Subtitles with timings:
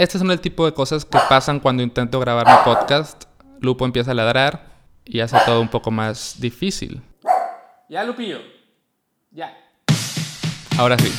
[0.00, 3.24] Este son el tipo de cosas que pasan cuando intento grabar mi podcast.
[3.60, 4.64] Lupo empieza a ladrar
[5.04, 7.02] y hace todo un poco más difícil.
[7.86, 8.38] Ya, Lupillo.
[9.30, 9.54] Ya.
[10.78, 11.12] Ahora sí.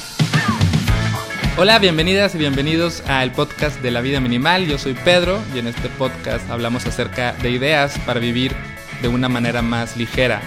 [1.59, 4.65] Hola, bienvenidas y bienvenidos al podcast de la vida minimal.
[4.65, 8.55] Yo soy Pedro y en este podcast hablamos acerca de ideas para vivir
[9.03, 10.41] de una manera más ligera.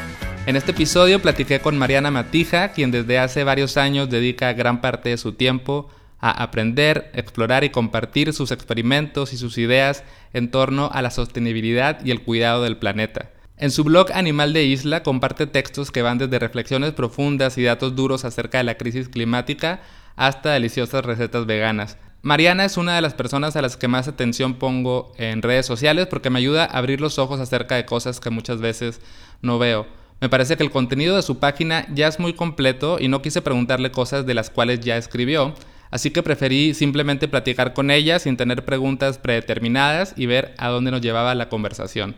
[0.46, 5.10] En este episodio platiqué con Mariana Matija, quien desde hace varios años dedica gran parte
[5.10, 5.88] de su tiempo
[6.24, 12.02] a aprender, explorar y compartir sus experimentos y sus ideas en torno a la sostenibilidad
[12.02, 13.30] y el cuidado del planeta.
[13.58, 17.94] En su blog Animal de Isla comparte textos que van desde reflexiones profundas y datos
[17.94, 19.82] duros acerca de la crisis climática
[20.16, 21.98] hasta deliciosas recetas veganas.
[22.22, 26.06] Mariana es una de las personas a las que más atención pongo en redes sociales
[26.06, 29.02] porque me ayuda a abrir los ojos acerca de cosas que muchas veces
[29.42, 29.86] no veo.
[30.22, 33.42] Me parece que el contenido de su página ya es muy completo y no quise
[33.42, 35.54] preguntarle cosas de las cuales ya escribió,
[35.94, 40.90] Así que preferí simplemente platicar con ella sin tener preguntas predeterminadas y ver a dónde
[40.90, 42.16] nos llevaba la conversación.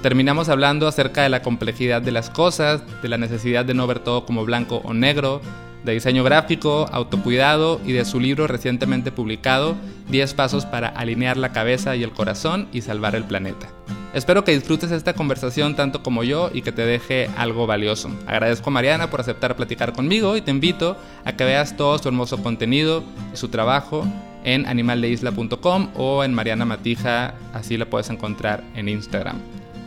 [0.00, 3.98] Terminamos hablando acerca de la complejidad de las cosas, de la necesidad de no ver
[3.98, 5.42] todo como blanco o negro,
[5.84, 9.76] de diseño gráfico, autocuidado y de su libro recientemente publicado,
[10.10, 13.68] 10 pasos para alinear la cabeza y el corazón y salvar el planeta.
[14.14, 18.10] Espero que disfrutes esta conversación tanto como yo y que te deje algo valioso.
[18.26, 22.08] Agradezco a Mariana por aceptar platicar conmigo y te invito a que veas todo su
[22.08, 24.04] hermoso contenido y su trabajo
[24.44, 29.36] en animaldeisla.com o en Mariana Matija, así la puedes encontrar en Instagram.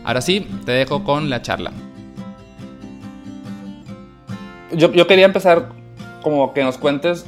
[0.04, 1.72] Ahora sí, te dejo con la charla.
[4.72, 5.81] Yo, yo quería empezar
[6.22, 7.26] como que nos cuentes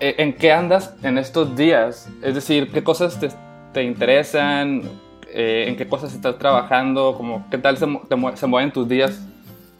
[0.00, 3.28] eh, en qué andas en estos días, es decir, qué cosas te,
[3.72, 4.82] te interesan,
[5.32, 7.86] eh, en qué cosas estás trabajando, como, qué tal se,
[8.34, 9.20] se mueven tus días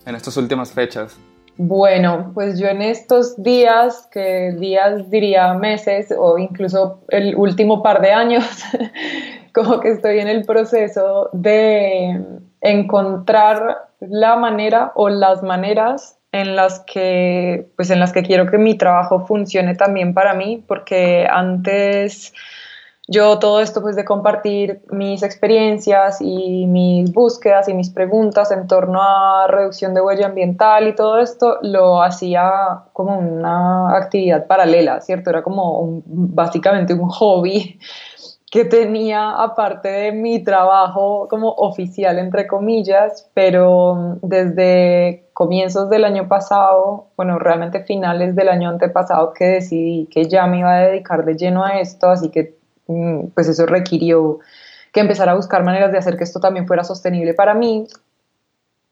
[0.06, 1.18] en estas últimas fechas.
[1.56, 8.00] Bueno, pues yo en estos días, que días diría meses o incluso el último par
[8.00, 8.44] de años,
[9.54, 12.24] como que estoy en el proceso de
[12.60, 18.58] encontrar la manera o las maneras en las que pues en las que quiero que
[18.58, 22.32] mi trabajo funcione también para mí, porque antes
[23.10, 28.66] yo todo esto pues de compartir mis experiencias y mis búsquedas y mis preguntas en
[28.68, 35.00] torno a reducción de huella ambiental y todo esto lo hacía como una actividad paralela,
[35.00, 35.30] ¿cierto?
[35.30, 37.80] Era como básicamente un hobby
[38.50, 46.28] que tenía aparte de mi trabajo como oficial entre comillas, pero desde comienzos del año
[46.28, 51.24] pasado, bueno, realmente finales del año antepasado que decidí que ya me iba a dedicar
[51.24, 54.38] de lleno a esto, así que Mm, pues eso requirió
[54.92, 57.86] que empezara a buscar maneras de hacer que esto también fuera sostenible para mí.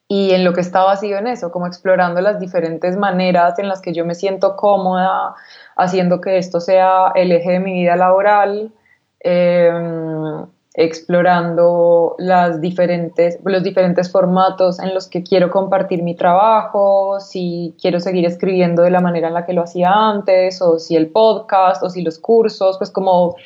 [0.09, 3.81] Y en lo que estaba sido en eso, como explorando las diferentes maneras en las
[3.81, 5.35] que yo me siento cómoda,
[5.77, 8.73] haciendo que esto sea el eje de mi vida laboral,
[9.21, 17.75] em, explorando las diferentes, los diferentes formatos en los que quiero compartir mi trabajo, si
[17.81, 21.09] quiero seguir escribiendo de la manera en la que lo hacía antes, o si el
[21.09, 23.37] podcast, o si los cursos, pues como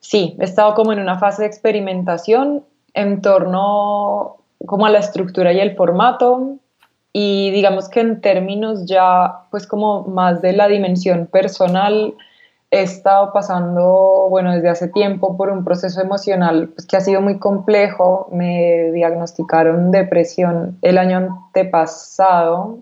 [0.00, 4.36] sí, he estado como en una fase de experimentación en torno
[4.66, 6.58] como a la estructura y el formato
[7.12, 12.14] y digamos que en términos ya pues como más de la dimensión personal
[12.74, 17.20] he estado pasando bueno desde hace tiempo por un proceso emocional pues, que ha sido
[17.20, 22.80] muy complejo me diagnosticaron depresión el año antepasado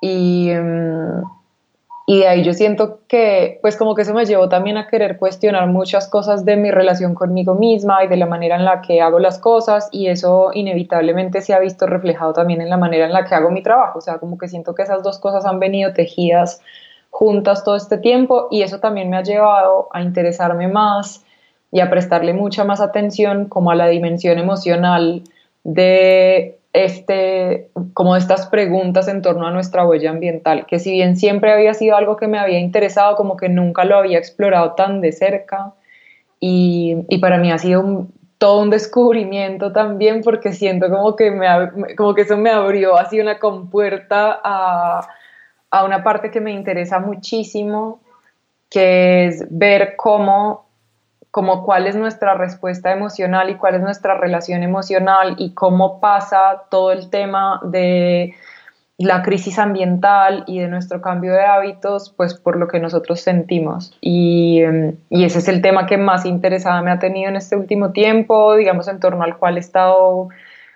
[0.00, 1.22] y mm,
[2.10, 5.16] y de ahí yo siento que, pues como que eso me llevó también a querer
[5.16, 9.00] cuestionar muchas cosas de mi relación conmigo misma y de la manera en la que
[9.00, 13.12] hago las cosas y eso inevitablemente se ha visto reflejado también en la manera en
[13.12, 14.00] la que hago mi trabajo.
[14.00, 16.60] O sea, como que siento que esas dos cosas han venido tejidas
[17.10, 21.24] juntas todo este tiempo y eso también me ha llevado a interesarme más
[21.72, 25.22] y a prestarle mucha más atención como a la dimensión emocional
[25.62, 31.52] de este, como estas preguntas en torno a nuestra huella ambiental, que si bien siempre
[31.52, 35.12] había sido algo que me había interesado, como que nunca lo había explorado tan de
[35.12, 35.74] cerca
[36.38, 38.06] y, y para mí ha sido
[38.38, 41.46] todo un descubrimiento también porque siento como que, me,
[41.94, 45.06] como que eso me abrió así una compuerta a,
[45.70, 48.00] a una parte que me interesa muchísimo,
[48.68, 50.70] que es ver cómo
[51.30, 56.64] como cuál es nuestra respuesta emocional y cuál es nuestra relación emocional y cómo pasa
[56.70, 58.34] todo el tema de
[58.98, 63.96] la crisis ambiental y de nuestro cambio de hábitos, pues por lo que nosotros sentimos.
[64.00, 64.60] Y,
[65.08, 68.56] y, ese es el tema que más interesada me ha tenido en este último tiempo,
[68.56, 70.28] digamos, en torno al cual he estado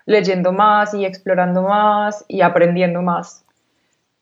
[0.06, 3.43] leyendo más y explorando más y aprendiendo más.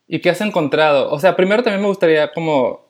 [0.06, 1.10] ¿Y qué has encontrado?
[1.10, 2.87] O sea, primero también me gustaría como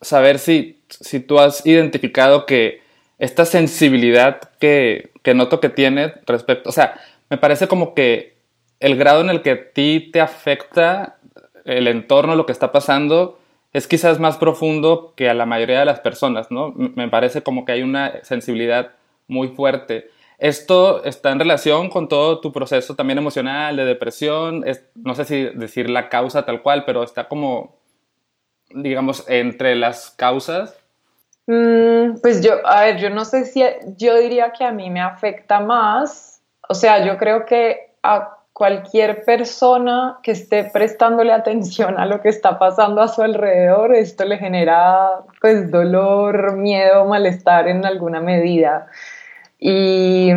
[0.00, 2.82] saber si, si tú has identificado que
[3.18, 7.00] esta sensibilidad que, que noto que tiene respecto, o sea,
[7.30, 8.34] me parece como que
[8.80, 11.18] el grado en el que a ti te afecta
[11.64, 13.38] el entorno, lo que está pasando,
[13.72, 16.72] es quizás más profundo que a la mayoría de las personas, ¿no?
[16.76, 18.92] Me parece como que hay una sensibilidad
[19.26, 20.10] muy fuerte.
[20.44, 25.24] Esto está en relación con todo tu proceso también emocional, de depresión, es, no sé
[25.24, 27.76] si decir la causa tal cual, pero está como,
[28.68, 30.76] digamos, entre las causas.
[31.46, 33.64] Mm, pues yo, a ver, yo no sé si,
[33.96, 39.24] yo diría que a mí me afecta más, o sea, yo creo que a cualquier
[39.24, 44.36] persona que esté prestándole atención a lo que está pasando a su alrededor, esto le
[44.36, 48.88] genera pues dolor, miedo, malestar en alguna medida.
[49.58, 50.30] Y,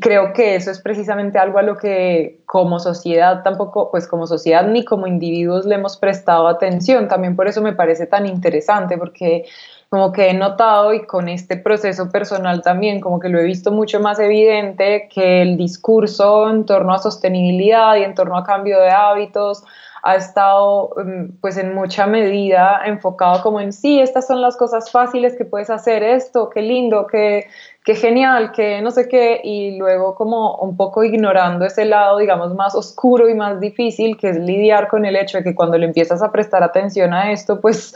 [0.00, 4.66] creo que eso es precisamente algo a lo que como sociedad tampoco, pues como sociedad
[4.66, 7.08] ni como individuos le hemos prestado atención.
[7.08, 9.44] También por eso me parece tan interesante, porque
[9.88, 13.72] como que he notado y con este proceso personal también, como que lo he visto
[13.72, 18.80] mucho más evidente que el discurso en torno a sostenibilidad y en torno a cambio
[18.80, 19.64] de hábitos
[20.02, 24.90] ha estado mm, pues en mucha medida enfocado como en sí, estas son las cosas
[24.90, 27.46] fáciles que puedes hacer, esto, qué lindo, qué,
[27.90, 32.54] qué genial, qué no sé qué, y luego como un poco ignorando ese lado, digamos,
[32.54, 35.86] más oscuro y más difícil, que es lidiar con el hecho de que cuando le
[35.86, 37.92] empiezas a prestar atención a esto, pues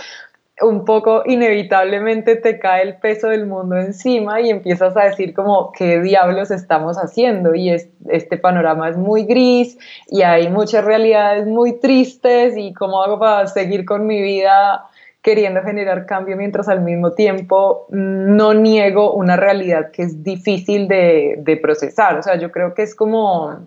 [0.60, 5.70] un poco inevitablemente te cae el peso del mundo encima y empiezas a decir como
[5.70, 11.78] qué diablos estamos haciendo y este panorama es muy gris y hay muchas realidades muy
[11.78, 14.88] tristes y cómo hago para seguir con mi vida
[15.24, 21.58] queriendo generar cambio mientras al mismo tiempo no niego una realidad que es difícil de,
[21.62, 22.18] procesar.
[22.18, 23.66] O sea, yo creo que es como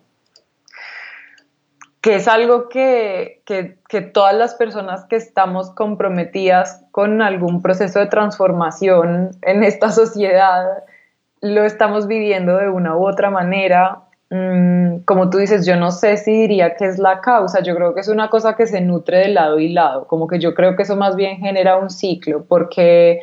[1.99, 3.41] que es algo que,
[4.13, 10.83] todas las personas que estamos comprometidas con algún proceso de transformación en esta sociedad
[11.41, 14.03] lo estamos viviendo de una u otra manera.
[14.29, 17.93] Mm, como tú dices, yo no sé si diría que es la causa, yo creo
[17.93, 20.75] que es una cosa que se nutre de lado y lado, como que yo creo
[20.75, 23.21] que eso más bien genera un ciclo, porque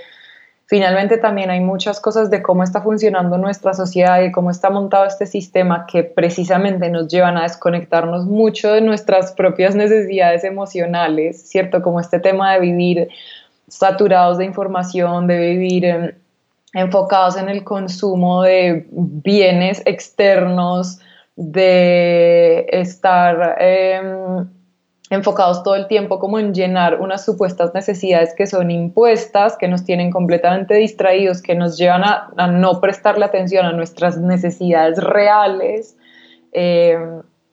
[0.65, 5.05] finalmente también hay muchas cosas de cómo está funcionando nuestra sociedad y cómo está montado
[5.05, 11.83] este sistema que precisamente nos llevan a desconectarnos mucho de nuestras propias necesidades emocionales, ¿cierto?
[11.83, 13.09] Como este tema de vivir
[13.69, 16.13] saturados de información, de vivir em,
[16.75, 21.01] enfocados en el consumo de bienes externos,
[21.37, 23.57] de estar...
[23.61, 24.45] Eh,
[25.11, 29.85] enfocados todo el tiempo como en llenar unas supuestas necesidades que son impuestas, que nos
[29.85, 35.97] tienen completamente distraídos, que nos llevan a, no prestarle atención a nuestras necesidades reales
[36.53, 36.99] eh,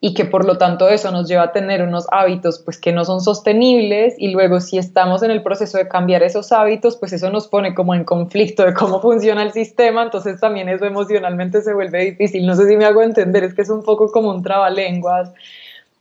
[0.03, 3.05] y que por lo tanto eso nos lleva a tener unos hábitos pues que no
[3.05, 7.29] son sostenibles y luego si estamos en el proceso de cambiar esos hábitos pues eso
[7.29, 11.73] nos pone como en conflicto de cómo funciona el sistema, entonces también eso emocionalmente se
[11.73, 14.41] vuelve difícil, no sé si me hago entender, es que es un poco como un
[14.41, 15.31] trabalenguas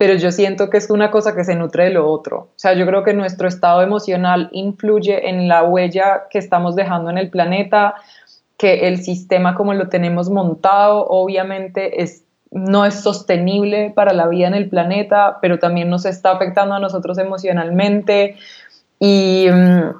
[0.01, 2.39] pero yo siento que es una cosa que se nutre de lo otro.
[2.39, 7.11] O sea, yo creo que nuestro estado emocional influye en la huella que estamos dejando
[7.11, 7.97] en el planeta,
[8.57, 14.49] que el sistema como lo tenemos montado, obviamente es, no es sostenible para la vida
[14.49, 18.37] en el planeta, pero también nos está afectando a nosotros emocionalmente
[18.99, 19.91] y mm,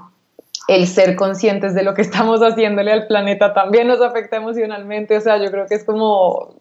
[0.69, 5.17] el ser conscientes de lo que estamos haciéndole al planeta también nos afecta emocionalmente.
[5.17, 6.55] O sea, yo creo que es como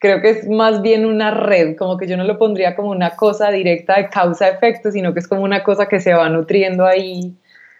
[0.00, 3.16] creo que es más bien una red, como que yo no lo pondría como una
[3.16, 7.36] cosa directa de causa-efecto, sino que es como una cosa que se va nutriendo ahí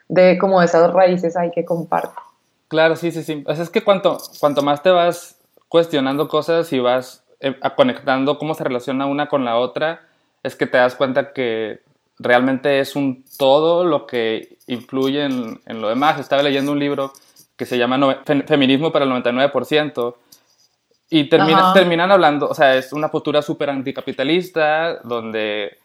[0.07, 2.21] de como esas raíces ahí que comparto.
[2.69, 3.43] Claro, sí, sí, sí.
[3.47, 5.39] O sea, es que cuanto, cuanto más te vas
[5.69, 10.03] cuestionando cosas y vas eh, conectando cómo se relaciona una con la otra,
[10.43, 11.81] es que te das cuenta que
[12.19, 16.19] realmente es un todo lo que influye en, en lo demás.
[16.19, 17.13] Estaba leyendo un libro
[17.57, 20.15] que se llama Feminismo para el 99%,
[21.13, 25.77] y terminan hablando, o sea, es una postura súper anticapitalista, donde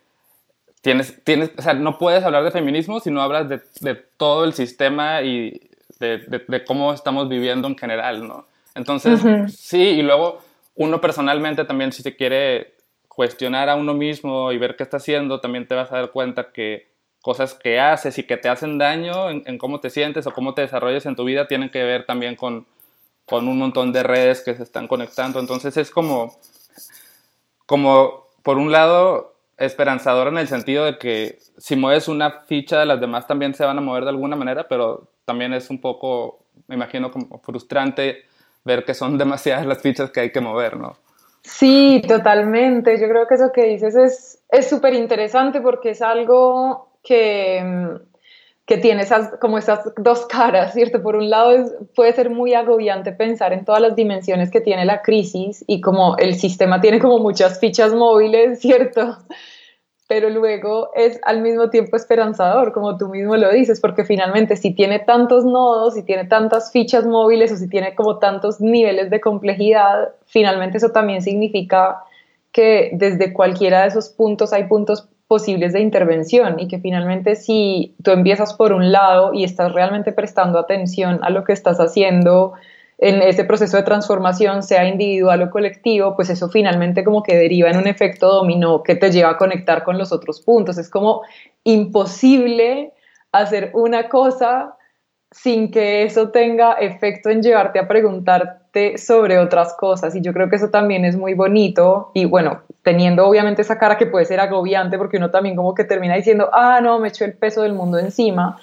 [0.81, 4.45] tienes, tienes, o sea, no puedes hablar de feminismo si no hablas de, de todo
[4.45, 5.59] el sistema y
[5.99, 8.45] de, de, cómo estamos viviendo en general, ¿no?
[8.75, 9.19] Entonces,
[9.57, 10.43] sí, y luego
[10.75, 12.75] uno personalmente también, si se quiere
[13.07, 16.51] cuestionar a uno mismo y ver qué está haciendo, también te vas a dar cuenta
[16.51, 16.89] que
[17.21, 20.61] cosas que haces y que te hacen daño en, cómo te sientes o cómo te
[20.61, 22.67] desarrollas en tu vida tienen que ver también con
[23.25, 25.39] con un montón de redes que se están conectando.
[25.39, 26.37] Entonces es como,
[27.65, 32.99] como por un lado, esperanzador en el sentido de que si mueves una ficha, las
[32.99, 36.75] demás también se van a mover de alguna manera, pero también es un poco, me
[36.75, 38.25] imagino, como frustrante
[38.65, 40.97] ver que son demasiadas las fichas que hay que mover, ¿no?
[41.41, 42.99] Sí, totalmente.
[42.99, 47.99] Yo creo que eso que dices es súper interesante porque es algo que
[48.65, 51.01] que tiene esas, como esas dos caras, ¿cierto?
[51.01, 54.85] Por un lado es, puede ser muy agobiante pensar en todas las dimensiones que tiene
[54.85, 59.17] la crisis y como el sistema tiene como muchas fichas móviles, ¿cierto?
[60.07, 64.71] Pero luego es al mismo tiempo esperanzador, como tú mismo lo dices, porque finalmente si
[64.71, 69.19] tiene tantos nodos, si tiene tantas fichas móviles o si tiene como tantos niveles de
[69.19, 72.03] complejidad, finalmente eso también significa
[72.51, 77.95] que desde cualquiera de esos puntos hay puntos posibles de intervención y que finalmente si
[78.03, 82.53] tú empiezas por un lado y estás realmente prestando atención a lo que estás haciendo
[82.97, 87.69] en ese proceso de transformación, sea individual o colectivo, pues eso finalmente como que deriva
[87.69, 90.77] en un efecto dominó que te lleva a conectar con los otros puntos.
[90.77, 91.23] Es como
[91.63, 92.93] imposible
[93.31, 94.75] hacer una cosa
[95.31, 100.15] sin que eso tenga efecto en llevarte a preguntarte sobre otras cosas.
[100.15, 102.11] Y yo creo que eso también es muy bonito.
[102.13, 105.83] Y bueno, teniendo obviamente esa cara que puede ser agobiante, porque uno también como que
[105.83, 108.57] termina diciendo, ah, no, me echo el peso del mundo encima.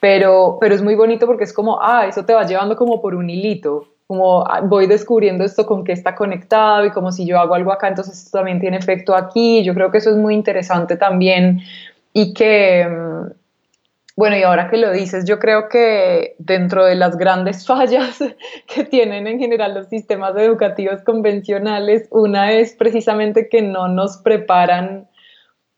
[0.00, 3.14] Pero, pero es muy bonito porque es como, ah, eso te va llevando como por
[3.14, 7.38] un hilito, como ah, voy descubriendo esto con qué está conectado y como si yo
[7.38, 9.62] hago algo acá, entonces esto también tiene efecto aquí.
[9.62, 11.60] Yo creo que eso es muy interesante también
[12.14, 13.32] y que, mm,
[14.16, 18.18] bueno, y ahora que lo dices, yo creo que dentro de las grandes fallas
[18.66, 25.09] que tienen en general los sistemas educativos convencionales, una es precisamente que no nos preparan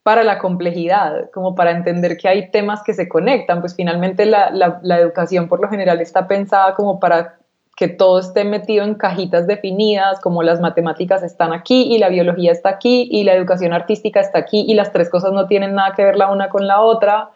[0.02, 4.50] para la complejidad, como para entender que hay temas que se conectan, pues finalmente la,
[4.50, 7.36] la, educación por lo general está pensada como para
[7.76, 12.52] que todo esté metido en cajitas definidas, como las matemáticas están aquí y la biología
[12.52, 15.94] está aquí y la educación artística está aquí y las tres cosas no tienen nada
[15.94, 17.30] que ver la una con la otra.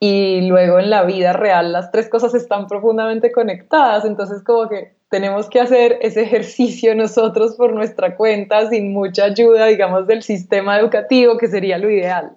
[0.00, 4.96] Y luego en la vida real las tres cosas están profundamente conectadas, entonces como que
[5.14, 10.76] tenemos que hacer ese ejercicio nosotros por nuestra cuenta sin mucha ayuda, digamos, del sistema
[10.76, 12.32] educativo, que sería lo ideal,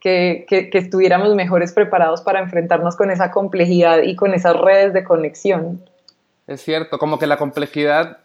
[0.00, 5.02] que, que, estuviéramos mejores preparados para enfrentarnos con esa complejidad y con esas redes de
[5.02, 5.82] conexión.
[6.46, 8.18] Es cierto, como que la complejidad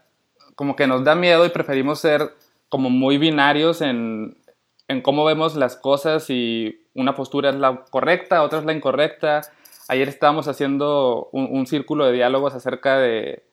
[0.55, 2.33] como que nos da miedo y preferimos ser
[2.67, 4.35] como muy binarios en,
[4.89, 9.39] en cómo vemos las cosas y una postura es la correcta, otra es la incorrecta.
[9.87, 13.43] Ayer estábamos haciendo un, círculo de diálogos acerca de,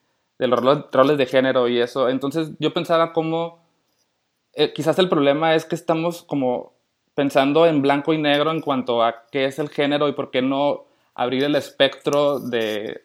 [0.47, 0.61] los
[0.93, 2.09] roles de género y eso.
[2.09, 3.63] Entonces yo pensaba cómo
[4.55, 6.73] eh, quizás el problema es que estamos como
[7.15, 10.43] pensando en blanco y negro en cuanto a qué es el género y por qué
[10.43, 10.85] no
[11.15, 13.03] abrir el espectro de,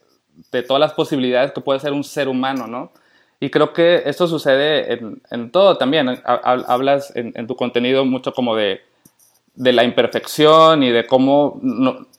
[0.51, 2.91] de todas las posibilidades que puede ser un ser humano, ¿no?
[3.39, 6.10] Y creo que esto sucede en, en todo también.
[6.25, 8.82] Hablas en, en, tu contenido mucho como de
[9.58, 11.60] de la imperfección y de cómo,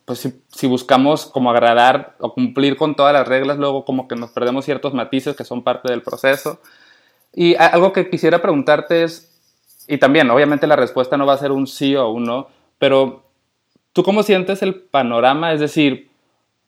[0.04, 4.30] pues si, buscamos como agradar o cumplir con todas las reglas, luego como que nos
[4.30, 6.60] perdemos ciertos matices que son parte del proceso.
[7.32, 9.40] Y algo que quisiera preguntarte es,
[9.86, 13.22] y también obviamente la respuesta no va a ser un sí o un no, pero
[13.92, 15.52] ¿tú cómo sientes el panorama?
[15.52, 16.10] Es decir,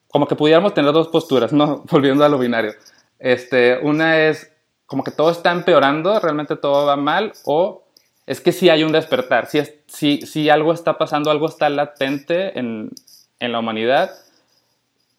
[0.07, 1.83] como que pudiéramos tener dos posturas, ¿no?
[1.91, 2.75] Volviendo a lo binario.
[3.19, 4.53] Este, una es
[4.87, 7.83] como que todo está empeorando, realmente todo va mal, o
[8.31, 12.93] es que sí hay un despertar, sí, algo está pasando, algo está latente en,
[13.41, 14.13] la humanidad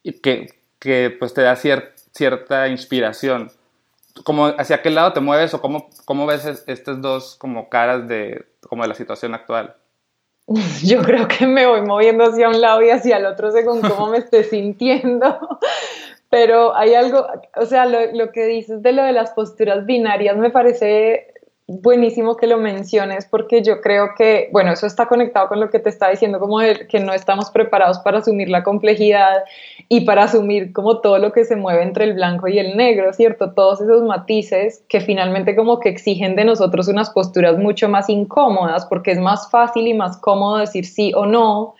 [0.01, 3.51] y que, que pues te da cierta inspiración.
[4.23, 8.45] Como, ¿Hacia qué lado te mueves o cómo, cómo ves estas dos como caras de,
[8.61, 9.75] como de la situación actual?
[10.81, 14.07] Yo creo que me voy moviendo hacia un lado y hacia el otro según cómo
[14.07, 15.37] me esté sintiendo.
[16.29, 17.27] Pero hay algo,
[17.57, 21.31] o sea, lo, lo, que dices de lo de las posturas binarias me parece
[21.79, 25.79] buenísimo que lo menciones porque yo creo que, bueno, eso está conectado con lo que
[25.79, 29.43] te está diciendo, como que no estamos preparados para asumir la complejidad
[29.87, 33.13] y para asumir como todo lo que se mueve entre el blanco y el negro,
[33.13, 33.53] ¿cierto?
[33.53, 38.85] Todos esos matices que finalmente como que exigen de nosotros unas posturas mucho más incómodas
[38.85, 41.75] porque es más fácil y más cómodo decir sí o no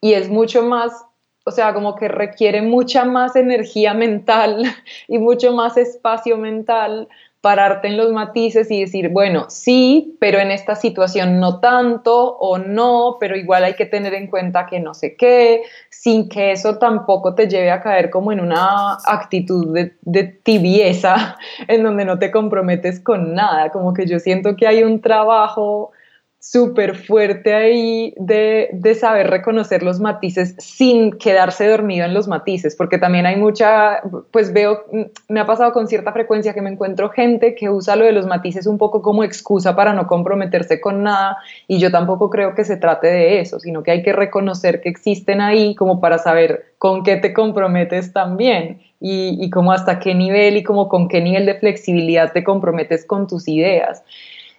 [0.00, 1.04] y es mucho más
[1.44, 4.64] o sea, como que requiere mucha más energía mental
[5.08, 7.08] y mucho más espacio mental
[7.40, 12.58] pararte en los matices y decir, bueno, sí, pero en esta situación no tanto o
[12.58, 16.78] no, pero igual hay que tener en cuenta que no sé qué, sin que eso
[16.78, 21.36] tampoco te lleve a caer como en una actitud de, de tibieza
[21.68, 25.92] en donde no te comprometes con nada, como que yo siento que hay un trabajo
[26.40, 32.76] súper fuerte ahí de, de, saber reconocer los matices sin quedarse dormido en los matices,
[32.76, 34.84] porque también hay mucha, pues veo,
[35.28, 38.26] me ha pasado con cierta frecuencia que me encuentro gente que usa lo de los
[38.26, 42.64] matices un poco como excusa para no comprometerse con nada, y yo tampoco creo que
[42.64, 46.72] se trate de eso, sino que hay que reconocer que existen ahí como para saber
[46.78, 48.80] con qué te comprometes también.
[49.00, 53.04] Y, y como hasta qué nivel y como con qué nivel de flexibilidad te comprometes
[53.04, 54.02] con tus ideas.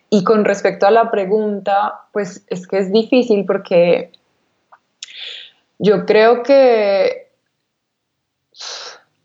[0.09, 4.11] Y con respecto a la pregunta, pues es que es difícil porque
[5.77, 7.31] Yo creo que,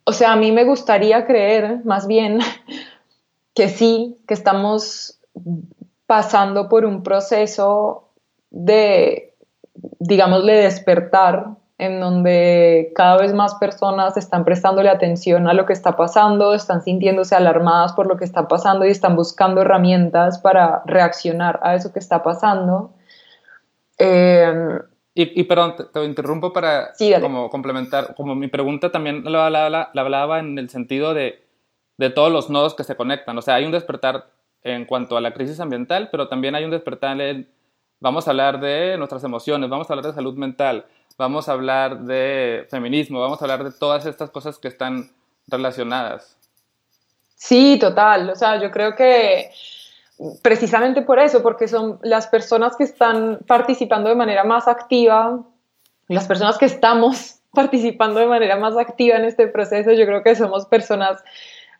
[0.04, 2.38] o sea, a mí me gustaría creer más bien
[3.54, 5.18] que sí, que estamos
[6.06, 8.10] pasando por un proceso
[8.50, 9.34] de,
[9.98, 15.96] digámosle, despertar en donde cada vez más personas están prestándole atención a lo que está
[15.96, 21.58] pasando, están sintiéndose alarmadas por lo que está pasando y están buscando herramientas para reaccionar
[21.62, 22.92] a eso que está pasando.
[23.98, 24.78] Eh,
[25.16, 30.58] y, perdón, te, interrumpo para como complementar, como mi pregunta también la, la, hablaba en
[30.58, 31.40] el sentido de,
[31.98, 33.38] de, todos los nodos que se conectan.
[33.38, 34.26] O sea, hay un despertar
[34.64, 37.48] en cuanto a la crisis ambiental, pero también hay un despertar en,
[38.00, 42.00] vamos a hablar de nuestras emociones, vamos a hablar de salud mental, vamos a hablar
[42.00, 45.10] de feminismo, vamos a hablar de todas estas cosas que están
[45.46, 46.36] relacionadas.
[47.36, 48.30] Sí, total.
[48.30, 49.50] O sea, yo creo que
[50.42, 55.40] precisamente por eso, porque son las personas que están participando de manera más activa,
[56.08, 60.34] las personas que estamos participando de manera más activa en este proceso, yo creo que
[60.34, 61.22] somos personas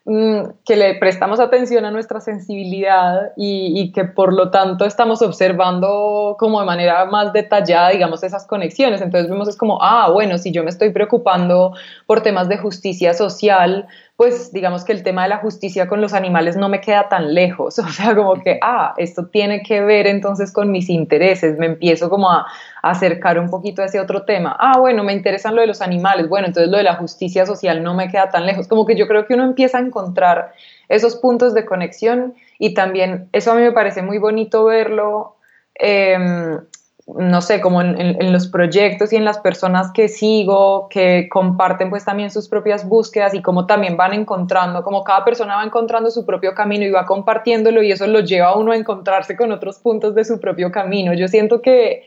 [0.06, 6.36] que le prestamos atención a nuestra sensibilidad y, y, que por lo tanto estamos observando
[6.38, 9.00] como de manera más detallada, digamos, esas conexiones.
[9.00, 11.72] Entonces vemos es como, ah, bueno, si yo me estoy preocupando
[12.06, 16.12] por temas de justicia social, pues digamos que el tema de la justicia con los
[16.12, 20.06] animales no me queda tan lejos, o sea, como que, ah, esto tiene que ver
[20.06, 22.46] entonces con mis intereses, me empiezo como a,
[22.82, 26.28] acercar un poquito a ese otro tema, ah, bueno, me interesan lo de los animales,
[26.28, 29.08] bueno, entonces lo de la justicia social no me queda tan lejos, como que yo
[29.08, 30.52] creo que uno empieza a encontrar
[30.88, 35.36] esos puntos de conexión y también eso a mí me parece muy bonito verlo.
[35.76, 36.58] Eh,
[37.06, 42.04] no sé, como en, los proyectos y en las personas que sigo, que comparten pues
[42.04, 46.24] también sus propias búsquedas y cómo también van encontrando, como cada persona va encontrando su
[46.24, 49.78] propio camino y va compartiéndolo y eso lo lleva a uno a encontrarse con otros
[49.80, 51.12] puntos de su propio camino.
[51.12, 52.04] Yo siento que,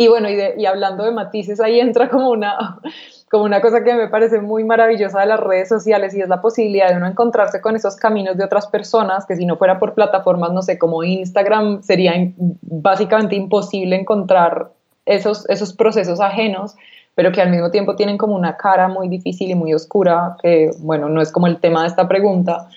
[0.00, 2.78] y bueno, y, y hablando de matices, ahí entra como una,
[3.30, 6.40] como una cosa que me parece muy maravillosa de las redes sociales y es la
[6.40, 9.94] posibilidad de uno encontrarse con esos caminos de otras personas que si no fuera por
[9.94, 14.70] plataformas, no sé, como Instagram, sería básicamente imposible encontrar
[15.04, 16.76] esos, esos procesos ajenos,
[17.16, 20.70] pero que al mismo tiempo tienen como una cara muy difícil y muy oscura, que
[20.78, 22.68] bueno, no es como el tema de esta pregunta,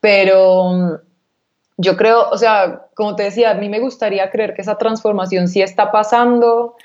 [0.00, 1.00] pero
[1.78, 5.46] yo creo, o sea, como te decía, a mí me gustaría creer que esa transformación
[5.46, 6.76] sí está pasando,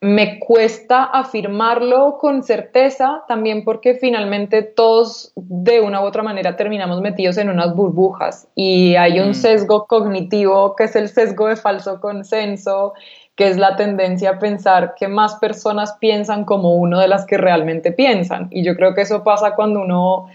[0.00, 7.00] me cuesta afirmarlo con certeza, también porque finalmente todos de una u otra manera terminamos
[7.02, 9.34] metidos en unas burbujas y hay un mm.
[9.34, 12.94] sesgo cognitivo que es el sesgo de falso consenso,
[13.36, 17.36] que es la tendencia a pensar que más personas piensan como uno de las que
[17.36, 18.48] realmente piensan.
[18.50, 20.26] Y yo creo que eso pasa cuando uno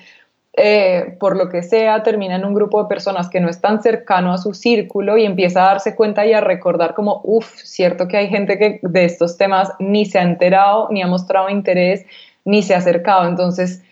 [0.59, 3.83] eh, por lo que sea, termina en un grupo de personas que no es tan
[3.83, 8.07] cercano a su círculo y empieza a darse cuenta y a recordar como, uff, cierto
[8.07, 12.07] que hay gente que de estos temas ni se ha enterado, ni ha mostrado interés,
[12.43, 13.27] ni se ha acercado.
[13.27, 13.83] Entonces,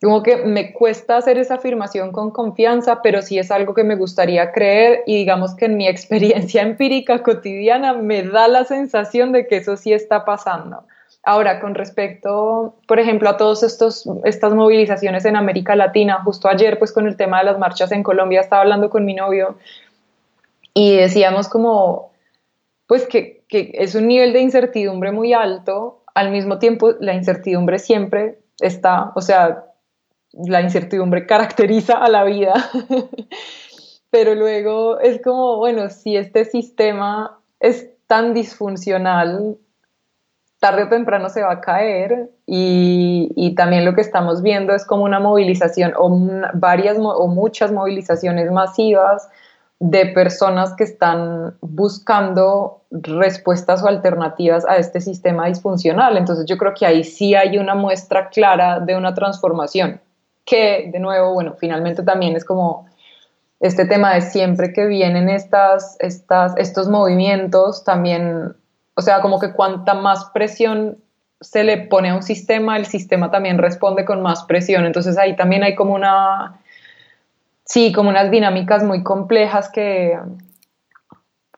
[0.00, 3.96] como que me cuesta hacer esa afirmación con confianza, pero sí es algo que me
[3.96, 9.48] gustaría creer y digamos que en mi experiencia empírica cotidiana me da la sensación de
[9.48, 10.84] que eso sí está pasando.
[11.24, 16.92] Ahora, con respecto, por ejemplo, a todas estas movilizaciones en América Latina, justo ayer, pues
[16.92, 19.58] con el tema de las marchas en Colombia, estaba hablando con mi novio
[20.72, 22.12] y decíamos como,
[22.86, 27.78] pues que, que es un nivel de incertidumbre muy alto, al mismo tiempo la incertidumbre
[27.78, 29.64] siempre está, o sea,
[30.32, 32.54] la incertidumbre caracteriza a la vida,
[34.10, 39.58] pero luego es como, bueno, si este sistema es tan disfuncional,
[40.60, 45.04] tarde o temprano se va a caer y, también lo que estamos viendo es como
[45.04, 46.10] una movilización o
[46.54, 49.28] varias o muchas movilizaciones masivas
[49.80, 56.16] de personas que están buscando respuestas o alternativas a este sistema disfuncional.
[56.16, 60.00] Entonces yo creo que ahí sí hay una muestra clara de una transformación,
[60.44, 62.86] que de nuevo, bueno, finalmente también es como
[63.60, 68.54] este tema de siempre que vienen estas, estas, estos movimientos, también
[68.98, 70.98] o sea, como que cuanta más presión
[71.40, 74.86] se le pone a un sistema, el sistema también responde con más presión.
[74.86, 76.58] Entonces ahí también hay como una,
[77.62, 80.18] sí, como unas dinámicas muy complejas que,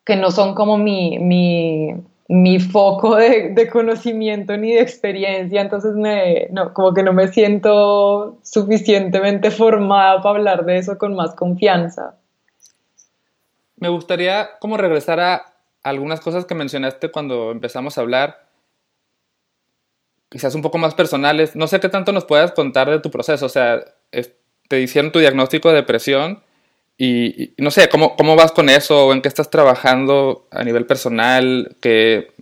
[0.05, 1.95] que no son como mi, mi,
[2.29, 7.29] mi foco de, de, conocimiento ni de experiencia, entonces me, no, como que no me
[7.29, 12.17] siento suficientemente formada para hablar de eso con más confianza.
[13.77, 15.51] Me gustaría como regresar a
[15.83, 18.49] algunas cosas que mencionaste cuando empezamos a hablar,
[20.29, 21.57] quizás un poco más personales.
[21.57, 23.47] No sé qué tanto nos puedas contar de tu proceso.
[23.47, 23.85] O sea,
[24.69, 26.43] te hicieron tu diagnóstico de depresión
[26.97, 29.07] y, no sé, ¿cómo, ¿cómo vas con eso?
[29.07, 31.77] ¿O en qué estás trabajando a nivel personal?
[31.81, 32.33] Que,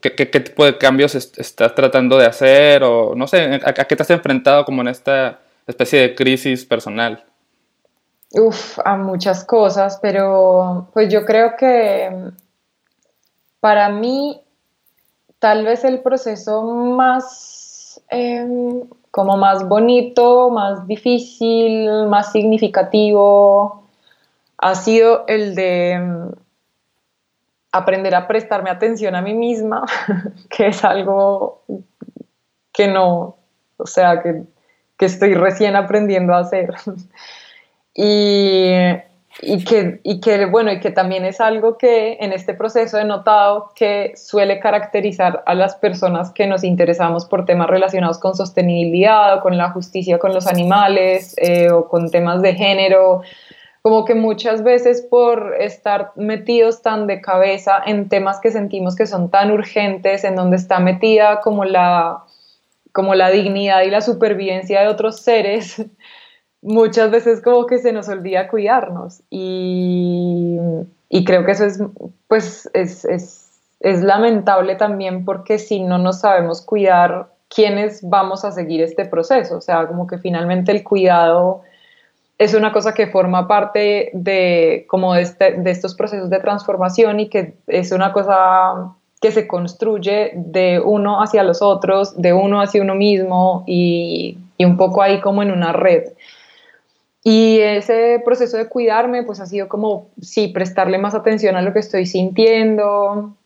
[0.00, 2.82] ¿Qué, tipo de cambios estás tratando de hacer?
[2.82, 7.24] O no sé, ¿a, qué te has enfrentado como en esta especie de crisis personal?
[8.34, 12.30] Uf, a muchas cosas, pero pues yo creo que
[13.60, 14.40] para mí
[15.38, 23.82] tal vez el proceso más em, como más bonito, más difícil, más significativo
[24.56, 26.32] ha sido el de
[27.72, 29.84] aprender a prestarme atención a mí misma,
[30.48, 31.62] que es algo
[32.72, 33.36] que no,
[33.76, 34.44] o sea, que,
[34.98, 36.74] estoy recién aprendiendo a hacer.
[37.94, 43.04] y, que, y que, bueno, y que también es algo que en este proceso he
[43.04, 49.38] notado que suele caracterizar a las personas que nos interesamos por temas relacionados con sostenibilidad
[49.38, 53.22] o con la justicia con los animales eh, o con temas de género
[53.82, 59.06] como que muchas veces por estar metidos tan de cabeza en temas que sentimos que
[59.06, 62.22] son tan urgentes, en donde está metida como la,
[62.92, 65.84] como la dignidad y la supervivencia de otros seres,
[66.62, 69.20] muchas veces como que se nos olvida cuidarnos.
[69.30, 70.58] Y,
[71.26, 71.82] creo que eso es,
[72.28, 73.04] pues, es,
[73.82, 79.56] es lamentable también porque si no nos sabemos cuidar, ¿quiénes vamos a seguir este proceso?
[79.56, 81.62] O sea, como que finalmente el cuidado
[82.38, 87.28] es una cosa que forma parte de, como este, de, estos procesos de transformación y
[87.28, 92.82] que es una cosa que se construye de uno hacia los otros, de uno hacia
[92.82, 96.04] uno mismo y, y un poco ahí como en una red.
[97.24, 101.72] Y ese proceso de cuidarme, pues ha sido como, sí, prestarle más atención a lo
[101.72, 103.36] que estoy sintiendo,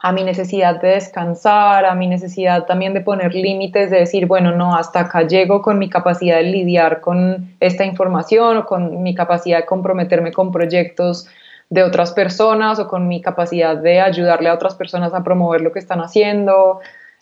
[0.00, 4.54] a mi necesidad de descansar, a mi necesidad también de poner límites, de decir, bueno,
[4.54, 9.14] no, hasta acá llego con mi capacidad de lidiar con esta información o con mi
[9.16, 11.26] capacidad de comprometerme con proyectos
[11.70, 15.72] de otras personas o con mi capacidad de ayudarle a otras personas a promover lo
[15.72, 16.78] que están haciendo,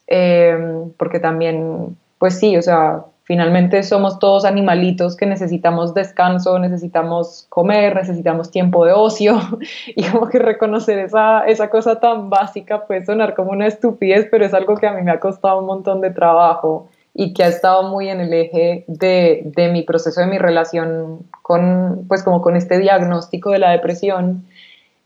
[0.06, 0.58] eh,
[0.98, 7.96] porque también, pues sí, o sea, Finalmente somos todos animalitos que necesitamos descanso, necesitamos comer,
[7.96, 9.40] necesitamos tiempo de ocio
[9.96, 14.46] y como que reconocer esa, esa cosa tan básica puede sonar como una estupidez, pero
[14.46, 17.48] es algo que a mí me ha costado un montón de trabajo y que ha
[17.48, 22.40] estado muy en el eje de, de mi proceso de mi relación con, pues como
[22.42, 24.46] con este diagnóstico de la depresión.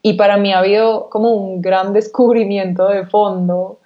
[0.03, 3.80] Y para mí ha habido como un gran descubrimiento de fondo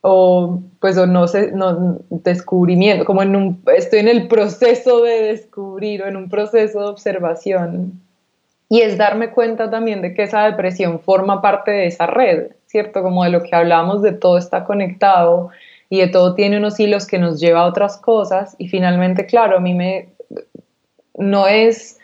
[0.00, 5.22] o pues o no sé, no, descubrimiento, como en un, estoy en el proceso de
[5.22, 8.00] descubrir o en un proceso de observación.
[8.70, 13.02] Y es darme cuenta también de que esa depresión forma parte de esa red, ¿cierto?
[13.02, 15.48] Como de lo que hablamos, de todo está conectado
[15.88, 18.54] y de todo tiene unos hilos que nos lleva a otras cosas.
[18.58, 20.10] Y finalmente, claro, a mí me,
[21.16, 21.97] no es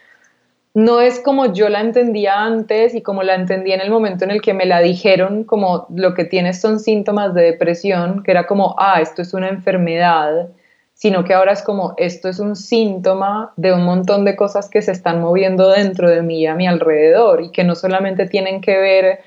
[0.75, 4.33] no es como yo la entendía antes y como la entendía en el momento en
[4.33, 8.47] el que me la dijeron, como lo que tienes son síntomas de depresión, que era
[8.47, 10.49] como, ah, esto es una enfermedad,
[10.93, 14.83] sino que ahora es como, esto es un síntoma de un montón de cosas que
[14.83, 18.61] se están moviendo dentro de mí y a mi alrededor y que no solamente tienen
[18.61, 19.21] que ver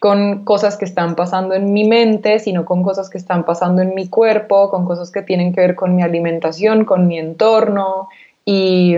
[0.00, 3.94] con cosas que están pasando en mi mente, sino con cosas que están pasando en
[3.94, 8.08] mi cuerpo, con cosas que tienen que ver con mi alimentación, con mi entorno,
[8.44, 8.96] y,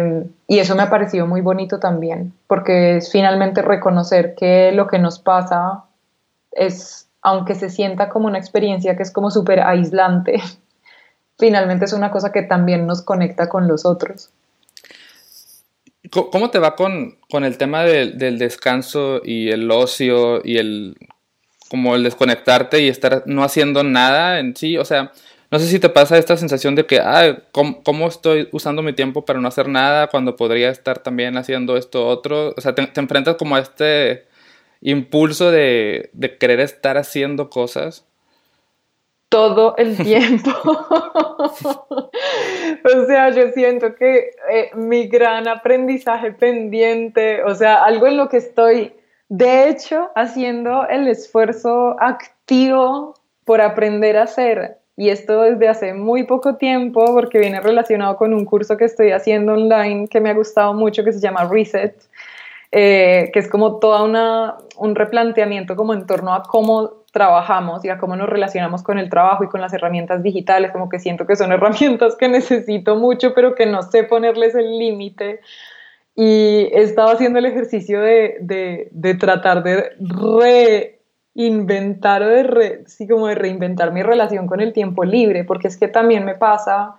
[0.49, 5.19] eso me ha parecido muy bonito también, porque es finalmente reconocer que lo que nos
[5.19, 5.85] pasa
[6.53, 10.41] es, aunque se sienta como una experiencia que es como súper aislante,
[11.39, 14.31] finalmente es una cosa que también nos conecta con los otros.
[16.11, 20.97] ¿Cómo te va con, el tema del, descanso y el ocio y el
[21.69, 24.79] como el desconectarte y estar no haciendo nada en sí?
[24.79, 25.11] O sea,
[25.57, 29.25] no sé si te pasa esta sensación de que, ah, ¿cómo, estoy usando mi tiempo
[29.25, 32.53] para no hacer nada cuando podría estar también haciendo esto otro?
[32.55, 34.27] O sea, te, enfrentas como a este
[34.83, 38.05] impulso de, querer estar haciendo cosas.
[39.31, 40.51] Todo el tiempo.
[40.61, 42.11] o
[43.07, 48.37] sea, yo siento que eh, mi gran aprendizaje pendiente, o sea, algo en lo que
[48.37, 48.93] estoy,
[49.31, 53.15] de hecho, haciendo el esfuerzo activo
[53.47, 58.33] por aprender a hacer y esto desde hace muy poco tiempo porque viene relacionado con
[58.33, 61.95] un curso que estoy haciendo online que me ha gustado mucho que se llama Reset,
[62.73, 67.91] eh, que es como toda una, un replanteamiento como en torno a cómo trabajamos y
[67.91, 71.27] a cómo nos relacionamos con el trabajo y con las herramientas digitales, como que siento
[71.27, 75.41] que son herramientas que necesito mucho pero que no sé ponerles el límite.
[76.19, 80.96] Y he estado haciendo el ejercicio de, de, de tratar de re
[81.37, 85.77] inventar o de, sí, como de reinventar mi relación con el tiempo libre, porque es
[85.77, 86.97] que también me pasa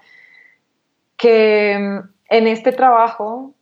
[1.18, 3.54] que mm, en este trabajo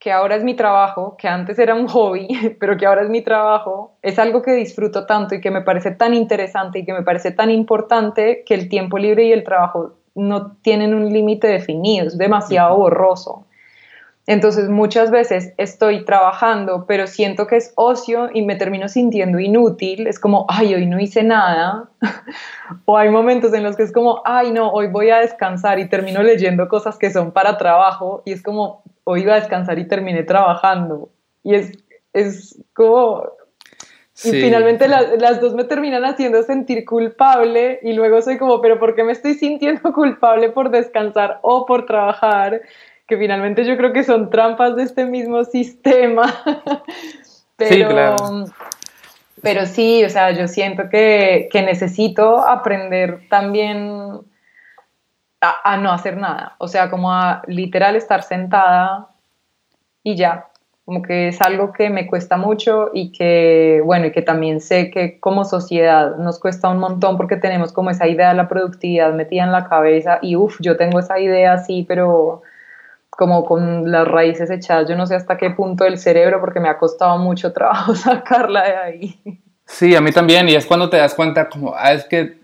[0.00, 2.28] que ahora es mi trabajo, que antes era un hobby,
[2.60, 5.90] pero que ahora es mi trabajo, es algo que disfruto tanto y que me parece
[5.90, 9.94] tan interesante y que me parece tan importante que el tiempo libre y el trabajo
[10.14, 13.44] no tienen un límite definido, es demasiado borroso.
[14.28, 20.06] Entonces muchas veces estoy trabajando, pero siento que es ocio y me termino sintiendo inútil.
[20.06, 21.88] Es como, ay, hoy no hice nada.
[22.84, 25.88] o hay momentos en los que es como, ay, no, hoy voy a descansar y
[25.88, 29.88] termino leyendo cosas que son para trabajo y es como, hoy iba a descansar y
[29.88, 31.08] terminé trabajando.
[31.42, 31.72] Y es,
[32.12, 33.22] es como...
[34.24, 38.94] Y finalmente las dos me terminan haciendo sentir culpable y luego soy como, pero ¿por
[38.94, 42.60] qué me estoy sintiendo culpable por descansar o por trabajar?
[43.08, 46.24] Que finalmente yo creo que son trampas de este mismo sistema.
[47.56, 48.44] pero, sí, claro.
[49.42, 54.20] pero sí, o sea, yo siento que, necesito aprender también
[55.40, 59.08] a, no hacer nada, o sea, como a literal estar sentada
[60.02, 60.48] y ya,
[60.84, 64.90] como que es algo que me cuesta mucho y que, bueno, y que también sé
[64.90, 69.14] que como sociedad nos cuesta un montón porque tenemos como esa idea de la productividad
[69.14, 72.42] metida en la cabeza y uff, yo tengo esa idea así, pero
[73.18, 76.68] como con las raíces echadas, yo no sé hasta qué punto del cerebro, porque me
[76.68, 79.20] ha costado mucho trabajo sacarla de ahí.
[79.66, 82.38] Sí, a mí también, y es cuando te das cuenta como, ah, es que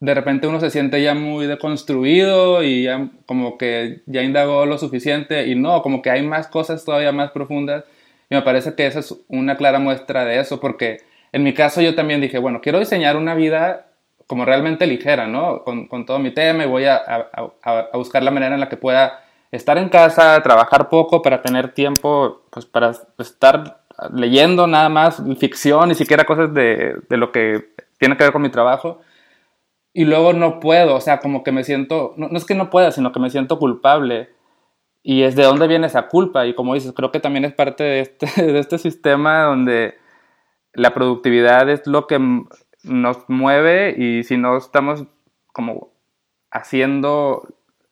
[0.00, 4.78] de repente uno se siente ya muy deconstruido y ya como que ya indagó lo
[4.78, 7.84] suficiente y no, como que hay más cosas todavía más profundas
[8.30, 11.02] y me parece que esa es una clara muestra de eso, porque
[11.32, 13.88] en mi caso yo también dije, bueno, quiero diseñar una vida
[14.26, 15.62] como realmente ligera, ¿no?
[15.62, 18.70] Con, con todo mi tema y voy a, a, a buscar la manera en la
[18.70, 23.82] que pueda estar en casa, trabajar poco para tener tiempo, pues para estar
[24.12, 28.42] leyendo nada más ficción, ni siquiera cosas de, de lo que tiene que ver con
[28.42, 29.00] mi trabajo.
[29.92, 32.92] Y luego no puedo, o sea, como que me siento, no, es que no pueda,
[32.92, 34.30] sino que me siento culpable.
[35.02, 36.46] Y es de dónde viene esa culpa.
[36.46, 39.94] Y como dices, creo que también es parte de este, de este sistema donde
[40.74, 42.18] la productividad es lo que
[42.82, 45.04] nos mueve y si no estamos
[45.52, 45.92] como
[46.50, 47.48] haciendo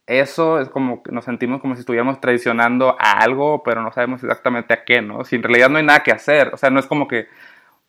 [0.07, 4.23] eso es como que nos sentimos como si estuviéramos traicionando a algo, pero no sabemos
[4.23, 5.25] exactamente a qué, ¿no?
[5.25, 7.27] Si en realidad no hay nada que hacer, o sea, no es como que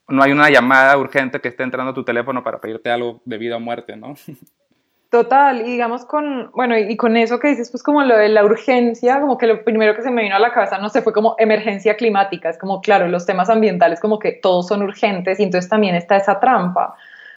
[0.08, 3.38] no hay una llamada urgente que esté entrando a tu teléfono para pedirte algo de
[3.38, 4.16] vida o muerte, ¿no?
[5.10, 8.44] Total, y digamos con, bueno, y con eso que dices, pues como lo de la
[8.44, 11.14] urgencia, como que lo primero que se me vino a la cabeza, no sé, fue
[11.14, 15.44] como emergencia climática, es como, claro, los temas ambientales como que todos son urgentes y
[15.44, 16.96] entonces también está esa trampa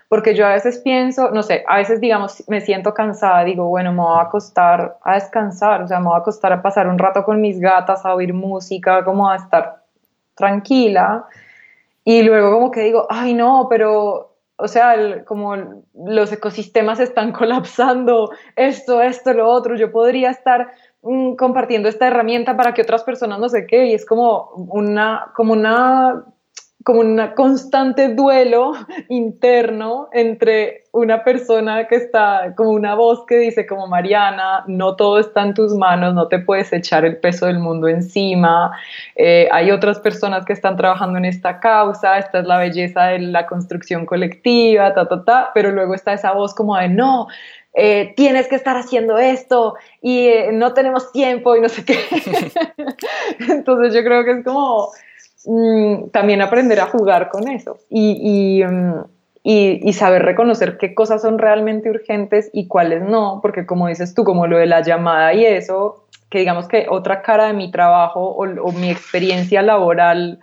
[0.09, 3.93] porque yo a veces pienso, no sé, a veces digamos, me siento cansada, digo, bueno,
[3.93, 6.99] me voy a acostar a descansar, o sea, me voy a acostar a pasar un
[6.99, 9.83] rato con mis gatas, a oír música, como a estar
[10.35, 11.27] tranquila,
[12.05, 15.57] y luego como que digo, ay no, pero, o sea, como
[15.95, 22.57] los ecosistemas están colapsando, esto, esto, lo otro, yo podría estar mm, compartiendo esta herramienta
[22.57, 26.25] para que otras personas no sé qué, y es como una, como una
[26.89, 28.73] como un constante duelo
[29.11, 35.19] interno entre una persona que está, como una voz que dice como Mariana, no todo
[35.19, 38.73] está en tus manos, no te puedes echar el peso del mundo encima,
[39.17, 43.19] eh, hay otras personas que están trabajando en esta causa, esta es la belleza de
[43.19, 47.27] la construcción colectiva, ta, ta, ta, pero luego está esa voz como de no,
[47.75, 51.99] eh, tienes que estar haciendo esto y eh, no tenemos tiempo y no sé qué.
[53.51, 54.89] Entonces yo creo que es como
[55.51, 59.01] Mm, también aprender a jugar con eso mm,
[59.43, 64.13] y, y, saber reconocer qué cosas son realmente urgentes y cuáles no, porque como dices
[64.13, 67.71] tú, como lo de la llamada y eso, que digamos que otra cara de mi
[67.71, 70.39] trabajo o mi experiencia laboral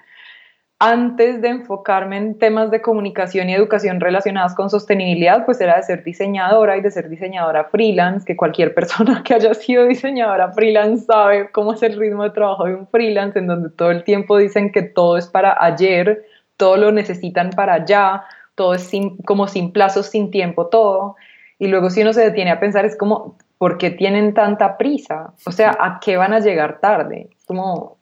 [0.79, 5.83] antes de enfocarme en temas de comunicación y educación relacionadas con sostenibilidad, pues era de
[5.83, 11.05] ser diseñadora y de ser diseñadora freelance, que cualquier persona que haya sido diseñadora freelance
[11.05, 14.37] sabe cómo es el ritmo de trabajo de un freelance, en donde todo el tiempo
[14.37, 16.25] dicen que todo es para ayer,
[16.57, 18.23] todo lo necesitan para allá,
[18.55, 18.91] todo es
[19.25, 21.15] como sin plazos, sin tiempo, todo.
[21.57, 25.33] Y luego si uno se detiene a pensar es como, ¿por qué tienen tanta prisa?
[25.45, 27.29] O sea, ¿a qué van a llegar tarde?
[27.45, 27.94] Como,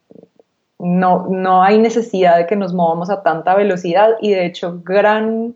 [0.84, 5.56] no, no hay necesidad de que nos movamos a tanta velocidad y de hecho gran,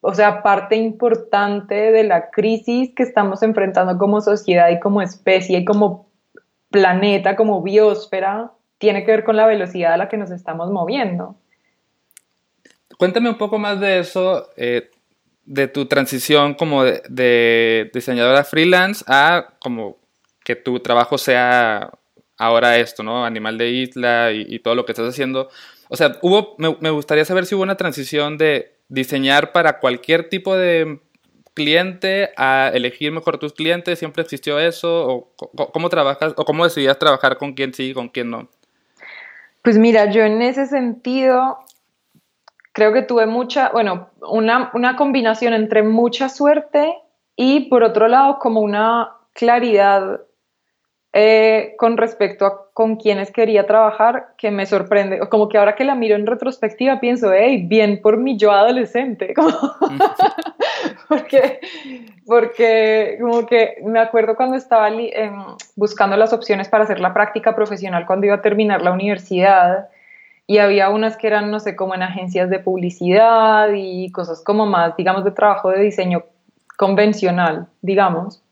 [0.00, 5.58] o sea, parte importante de la crisis que estamos enfrentando como sociedad y como especie
[5.58, 6.10] y como
[6.70, 11.36] planeta, como biosfera, tiene que ver con la velocidad a la que nos estamos moviendo.
[12.98, 14.90] Cuéntame un poco más de eso, eh,
[15.44, 19.98] de tu transición como de, de diseñadora freelance a como
[20.44, 21.92] que tu trabajo sea
[22.40, 23.26] ahora esto, ¿no?
[23.26, 25.50] Animal de isla y, todo lo que estás haciendo.
[25.90, 30.56] O sea, hubo, me, gustaría saber si hubo una transición de diseñar para cualquier tipo
[30.56, 31.00] de
[31.52, 35.34] cliente a elegir mejor tus clientes, siempre existió eso, o
[35.72, 38.48] cómo trabajas, o cómo decidías trabajar con quién sí y con quién no.
[39.62, 41.58] Pues mira, yo en ese sentido
[42.72, 46.94] creo que tuve mucha, bueno, una, una combinación entre mucha suerte
[47.36, 50.22] y por otro lado como una claridad
[51.12, 55.84] eh, con respecto a con quienes quería trabajar que me sorprende, como que ahora que
[55.84, 59.34] la miro en retrospectiva pienso, hey, bien por mi yo adolescente,
[61.08, 61.60] porque,
[62.26, 65.34] porque como que me acuerdo cuando estaba em,
[65.74, 69.88] buscando las opciones para hacer la práctica profesional cuando iba a terminar la universidad
[70.46, 74.64] y había unas que eran, no sé, como en agencias de publicidad y cosas como
[74.66, 76.24] más, digamos, de trabajo de diseño
[76.76, 78.42] convencional, digamos.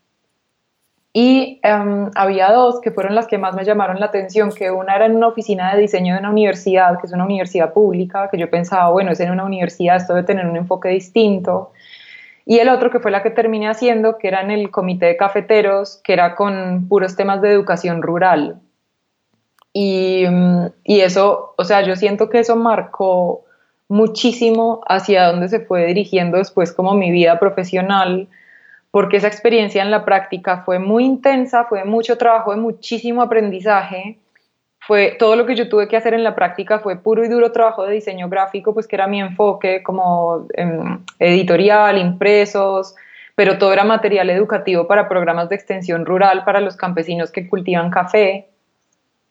[1.20, 4.94] Y em, había dos que fueron las que más me llamaron la atención, que una
[4.94, 8.38] era en una oficina de diseño de una universidad, que es una universidad pública, que
[8.38, 11.72] yo pensaba, bueno, es en una universidad, esto debe tener un enfoque distinto.
[12.46, 15.16] Y el otro que fue la que terminé haciendo, que era en el comité de
[15.16, 18.60] cafeteros, que era con puros temas de educación rural.
[19.72, 23.44] Y, em, y eso, o sea, yo siento que eso marcó
[23.88, 28.28] muchísimo hacia dónde se fue dirigiendo después como mi vida profesional
[28.90, 34.18] porque esa experiencia en la práctica fue muy intensa, fue mucho trabajo, de muchísimo aprendizaje.
[34.80, 37.52] Fue todo lo que yo tuve que hacer en la práctica fue puro y duro
[37.52, 40.46] trabajo de diseño gráfico, pues que era mi enfoque como
[41.18, 42.94] editorial, impresos,
[43.34, 47.90] pero todo era material educativo para programas de extensión rural para los campesinos que cultivan
[47.90, 48.48] café.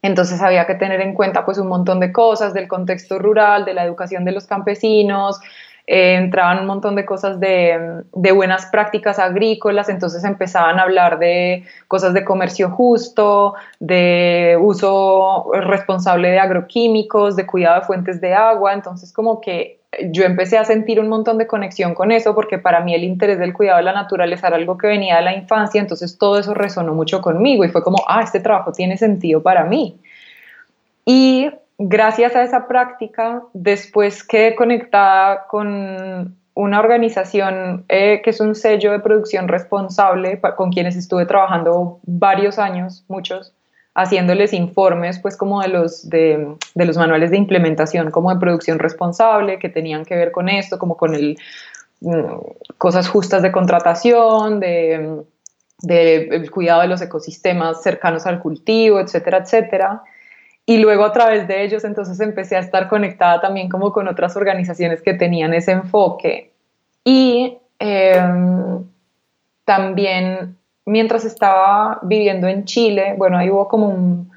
[0.03, 3.73] Entonces había que tener en cuenta pues un montón de cosas del contexto rural, de
[3.73, 5.39] la educación de los campesinos,
[5.87, 11.17] eh, entraban un montón de cosas de, de, buenas prácticas agrícolas, entonces empezaban a hablar
[11.17, 18.33] de cosas de comercio justo, de uso responsable de agroquímicos, de cuidado de fuentes de
[18.33, 19.79] agua, entonces como que
[20.11, 23.39] yo empecé a sentir un montón de conexión con eso porque para mí el interés
[23.39, 26.53] del cuidado de la naturaleza era algo que venía de la infancia, entonces todo eso
[26.53, 29.97] resonó mucho conmigo y fue como, ah, este trabajo tiene sentido para mí.
[31.05, 38.55] Y gracias a esa práctica, después quedé conectada con una organización eh, que es un
[38.55, 43.53] sello de producción responsable con quienes estuve trabajando varios años, muchos,
[43.93, 49.59] haciéndoles informes pues como de los, de, los manuales de implementación como de producción responsable
[49.59, 51.37] que tenían que ver con esto, como con el,
[52.01, 52.23] mm,
[52.79, 55.23] cosas justas de contratación, de,
[55.83, 60.03] de cuidado de los ecosistemas cercanos al cultivo, etcétera, etcétera.
[60.69, 64.35] Y luego a través de ellos entonces empecé a estar conectada también como con otras
[64.35, 66.51] organizaciones que tenían ese enfoque.
[67.05, 68.83] Y em,
[69.63, 74.29] también mientras estaba viviendo en Chile, bueno, ahí hubo como un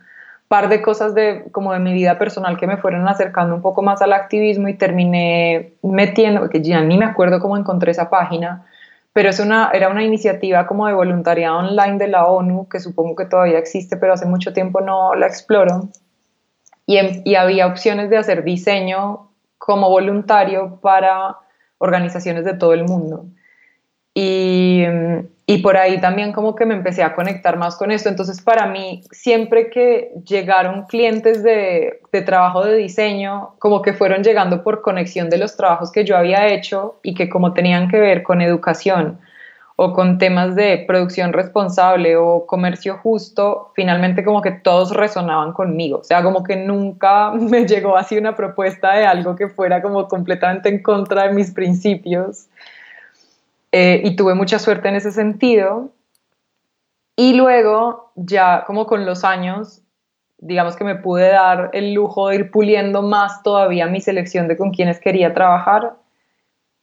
[0.46, 3.82] par de cosas de, como de mi vida personal que me fueron acercando un poco
[3.82, 8.64] más al activismo y terminé metiendo, porque ya ni me acuerdo cómo encontré esa página,
[9.12, 13.16] pero es una, era una iniciativa como de voluntariado online de la ONU, que supongo
[13.16, 15.88] que todavía existe, pero hace mucho tiempo no la exploro
[17.24, 21.36] y, había opciones de hacer diseño como voluntario para
[21.78, 23.26] organizaciones de todo el mundo.
[24.12, 24.82] Y,
[25.46, 28.08] y, por ahí también como que me empecé a conectar más con esto.
[28.08, 34.24] Entonces para mí, siempre que llegaron clientes de, de, trabajo de diseño, como que fueron
[34.24, 38.00] llegando por conexión de los trabajos que yo había hecho y que como tenían que
[38.00, 39.20] ver con educación
[39.82, 46.00] o con temas de producción responsable o comercio justo, finalmente como que todos resonaban conmigo.
[46.00, 50.06] O sea, como que nunca me llegó así una propuesta de algo que fuera como
[50.06, 52.48] completamente en contra de mis principios.
[53.72, 55.88] Eh, y tuve mucha suerte en ese sentido.
[57.16, 59.80] Y luego, ya como con los años,
[60.36, 64.58] digamos que me pude dar el lujo de ir puliendo más todavía mi selección de
[64.58, 65.94] con quienes quería trabajar.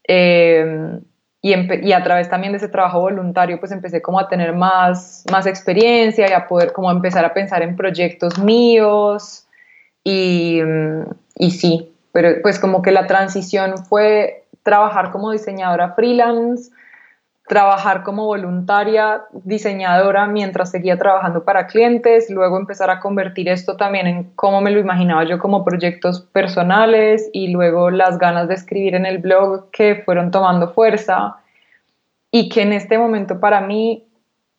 [0.08, 1.00] Eh,
[1.42, 1.54] y,
[1.94, 6.28] a través también de ese trabajo voluntario pues empecé como a tener más, más experiencia
[6.30, 9.48] y a poder como empezar a pensar en proyectos míos
[10.04, 11.04] y, mm,
[11.36, 16.72] y sí, pero pues como que la transición fue trabajar como diseñadora freelance,
[17.48, 24.06] trabajar como voluntaria diseñadora mientras seguía trabajando para clientes, luego empezar a convertir esto también
[24.06, 28.96] en cómo me lo imaginaba yo como proyectos personales y luego las ganas de escribir
[28.96, 31.38] en el blog que fueron tomando fuerza
[32.32, 34.04] y que en este momento para mí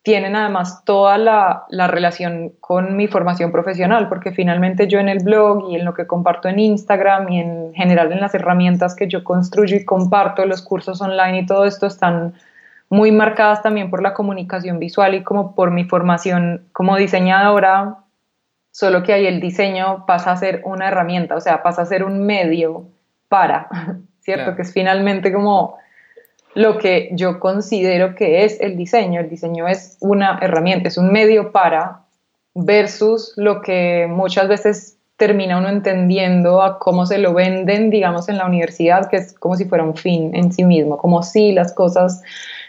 [0.03, 5.19] tienen además toda la, la relación con mi formación profesional, porque finalmente yo en el
[5.19, 9.07] blog y en lo que comparto en Instagram y en general en las herramientas que
[9.07, 12.33] yo construyo y comparto, los cursos online y todo esto están
[12.91, 17.99] muy marcadas también por la comunicación visual y como por mi formación como diseñadora,
[18.71, 22.05] solo que ahí el diseño pasa a ser una herramienta, o sea, pasa a ser
[22.05, 22.89] un medio
[23.29, 23.69] para,
[24.21, 24.57] ¿cierto?
[24.57, 25.77] Que es finalmente como
[26.55, 29.21] lo que yo considero que es el diseño.
[29.21, 32.01] El diseño es una herramienta, es un medio para
[32.55, 38.39] versus lo que muchas veces termina uno entendiendo a cómo se lo venden, digamos, en
[38.39, 41.73] la universidad, que es como si fuera un fin en sí mismo, como si las
[41.73, 42.23] cosas,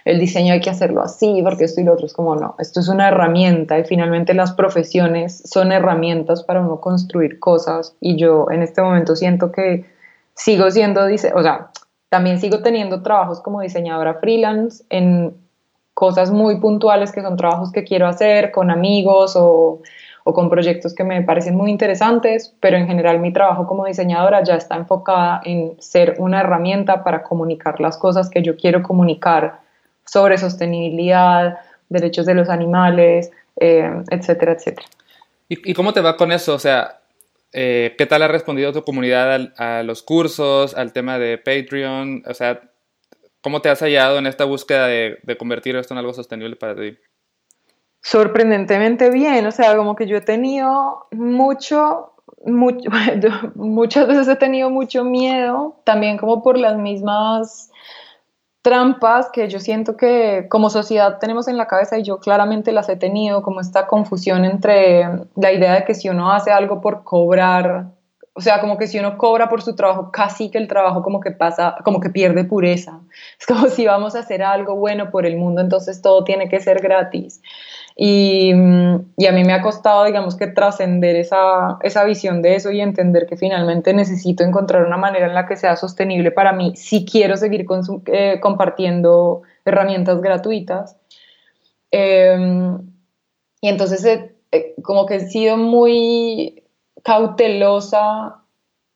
[0.05, 2.79] el diseño hay que hacerlo así, porque esto y lo otro es como no, esto
[2.79, 8.47] es una herramienta y finalmente las profesiones son herramientas para uno construir cosas y yo
[8.51, 9.85] en este momento siento que
[10.33, 11.69] sigo siendo, o sea,
[12.09, 15.33] también sigo teniendo trabajos como diseñadora freelance en
[15.93, 19.81] cosas muy puntuales que son trabajos que quiero hacer con amigos o
[20.23, 24.43] o con proyectos que me parecen muy interesantes, pero en general mi trabajo como diseñadora
[24.43, 29.61] ya está enfocada en ser una herramienta para comunicar las cosas que yo quiero comunicar
[30.11, 34.87] sobre sostenibilidad, derechos de los animales, eh, etcétera, etcétera.
[35.47, 36.53] ¿Y, cómo te va con eso?
[36.53, 36.99] O sea,
[37.53, 42.23] eh, ¿qué tal ha respondido tu comunidad a los cursos, al tema de Patreon?
[42.27, 42.61] O sea,
[43.41, 46.75] ¿cómo te has hallado en esta búsqueda de, de convertir esto en algo sostenible para
[46.75, 46.97] ti?
[48.01, 52.13] sorprendentemente bien, o sea, como que yo he tenido mucho,
[52.45, 52.89] mucho
[53.55, 57.68] muchas veces he tenido mucho miedo, también como por las mismas
[58.61, 62.89] trampas que yo siento que como sociedad tenemos en la cabeza y yo claramente las
[62.89, 65.05] he tenido, como esta confusión entre
[65.35, 67.87] la idea de que si uno hace algo por cobrar,
[68.33, 71.19] o sea, como que si uno cobra por su trabajo, casi que el trabajo como
[71.19, 72.99] que pasa, como que pierde pureza.
[73.39, 76.59] Es como si vamos a hacer algo bueno por el mundo, entonces todo tiene que
[76.59, 77.41] ser gratis.
[78.01, 78.53] Y,
[79.17, 82.79] y, a mí me ha costado, digamos, que trascender esa, esa, visión de eso y
[82.79, 87.03] entender que finalmente necesito encontrar una manera en la que sea sostenible para mí si
[87.03, 87.65] quiero seguir
[88.05, 90.95] eh, compartiendo herramientas gratuitas.
[91.91, 92.89] Em,
[93.59, 96.63] y entonces, eh, eh, como que he sido muy
[97.03, 98.43] cautelosa,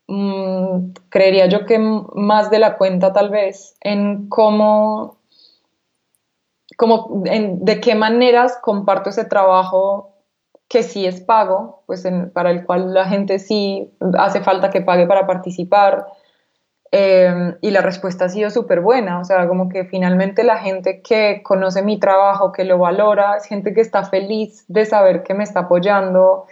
[0.08, 5.18] mm, creería yo que más de la cuenta tal vez, en cómo
[6.78, 10.14] como de qué maneras comparto ese trabajo
[10.68, 15.06] que sí es pago, pues para el cual la gente sí hace falta que pague
[15.06, 16.08] para participar.
[16.96, 21.02] Em, y la respuesta ha sido súper buena, o sea, como que finalmente la gente
[21.02, 25.34] que conoce mi trabajo, que lo valora, es gente que está feliz de saber que
[25.34, 26.46] me está apoyando,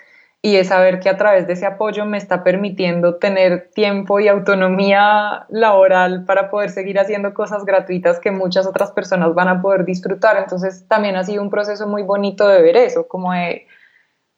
[0.43, 4.27] y de saber que a través de ese apoyo me está permitiendo tener tiempo y
[4.27, 9.85] autonomía laboral para poder seguir haciendo cosas gratuitas que muchas otras personas van a poder
[9.85, 10.37] disfrutar.
[10.37, 13.31] Entonces también ha sido un proceso muy bonito de ver eso, como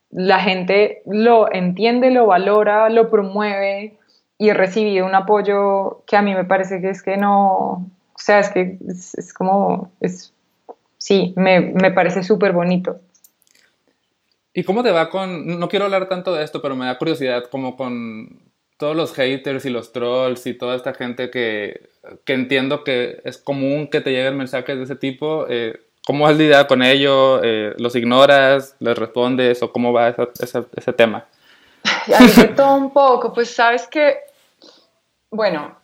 [0.09, 3.97] la gente lo entiende, lo valora, lo promueve
[4.37, 8.17] y he recibido un apoyo que a mí me parece que es que no, o
[8.17, 10.33] sea, es que es, como, es,
[10.97, 12.99] sí, me, me parece súper bonito.
[14.53, 17.45] ¿Y cómo te va con, no quiero hablar tanto de esto, pero me da curiosidad,
[17.49, 18.41] como con
[18.77, 21.89] todos los haters y los trolls y toda esta gente que,
[22.25, 25.45] que entiendo que es común que te lleguen mensajes de ese tipo?
[25.49, 27.41] Eh, ¿Cómo has lidiado con ello?
[27.43, 28.75] Eh, ¿Los ignoras?
[28.79, 29.63] ¿Les respondes?
[29.63, 31.25] ¿O cómo va ese, ese tema?
[32.07, 34.17] Hay un poco, pues sabes que
[35.33, 35.77] bueno,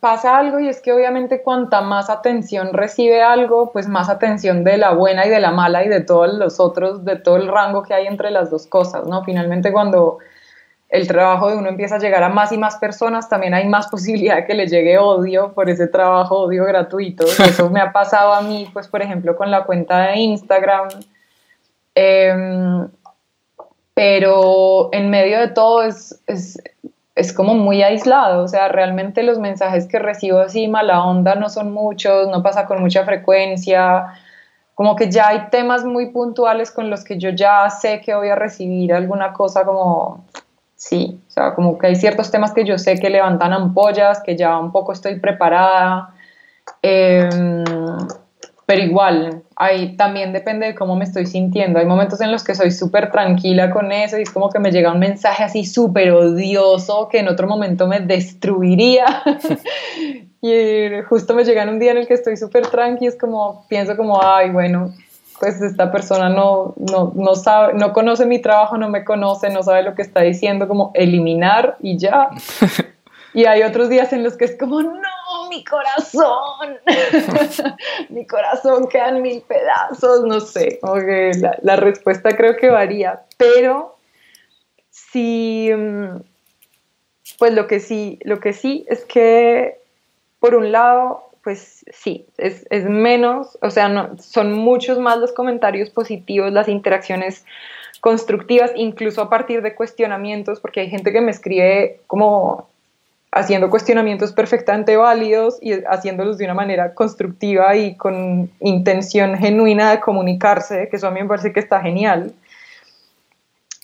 [0.00, 4.78] pasa algo y es que obviamente cuanta más atención recibe algo, pues más atención de
[4.78, 7.82] la buena y de la mala y de todos los otros, de todo el rango
[7.82, 9.22] que hay entre las dos cosas, ¿no?
[9.22, 10.18] Finalmente cuando
[10.88, 13.88] el trabajo de uno empieza a llegar a más y más personas, también hay más
[13.90, 17.24] posibilidad de que le llegue odio por ese trabajo, odio gratuito.
[17.24, 20.88] Eso me ha pasado a mí, pues por ejemplo, con la cuenta de Instagram.
[21.94, 22.88] Em,
[23.92, 26.58] pero en medio de todo es, es
[27.14, 31.48] es como muy aislado, o sea, realmente los mensajes que recibo así mala onda no
[31.48, 34.06] son muchos, no pasa con mucha frecuencia,
[34.74, 38.28] como que ya hay temas muy puntuales con los que yo ya sé que voy
[38.28, 40.24] a recibir alguna cosa como,
[40.74, 44.36] sí, o sea, como que hay ciertos temas que yo sé que levantan ampollas, que
[44.36, 46.12] ya un poco estoy preparada.
[46.82, 47.64] Em,
[48.66, 51.78] pero igual, ahí también depende de cómo me estoy sintiendo.
[51.78, 54.72] Hay momentos en los que soy súper tranquila con eso y es como que me
[54.72, 59.22] llega un mensaje así súper odioso que en otro momento me destruiría.
[60.40, 63.66] y justo me llega en un día en el que estoy súper tranqui, es como,
[63.68, 64.92] pienso como, ay, bueno,
[65.38, 69.62] pues esta persona no, no, no, sabe, no conoce mi trabajo, no me conoce, no
[69.62, 72.30] sabe lo que está diciendo, como eliminar y ya.
[73.34, 74.92] Y hay otros días en los que es como, no,
[75.54, 76.78] mi corazón,
[78.08, 83.96] mi corazón queda en mil pedazos, no sé, la, la, respuesta creo que varía, pero
[84.90, 86.16] sí, mm,
[87.38, 89.78] pues lo que sí, lo que sí es que,
[90.40, 95.90] por un lado, pues sí, es, es menos, o sea, son muchos más los comentarios
[95.90, 97.44] positivos, las interacciones
[98.00, 102.68] constructivas, incluso a partir de cuestionamientos, porque hay gente que me escribe como
[103.34, 109.98] haciendo cuestionamientos perfectamente válidos y haciéndolos de una manera constructiva y con intención genuina de
[109.98, 112.32] comunicarse, que eso a mí me parece que está genial.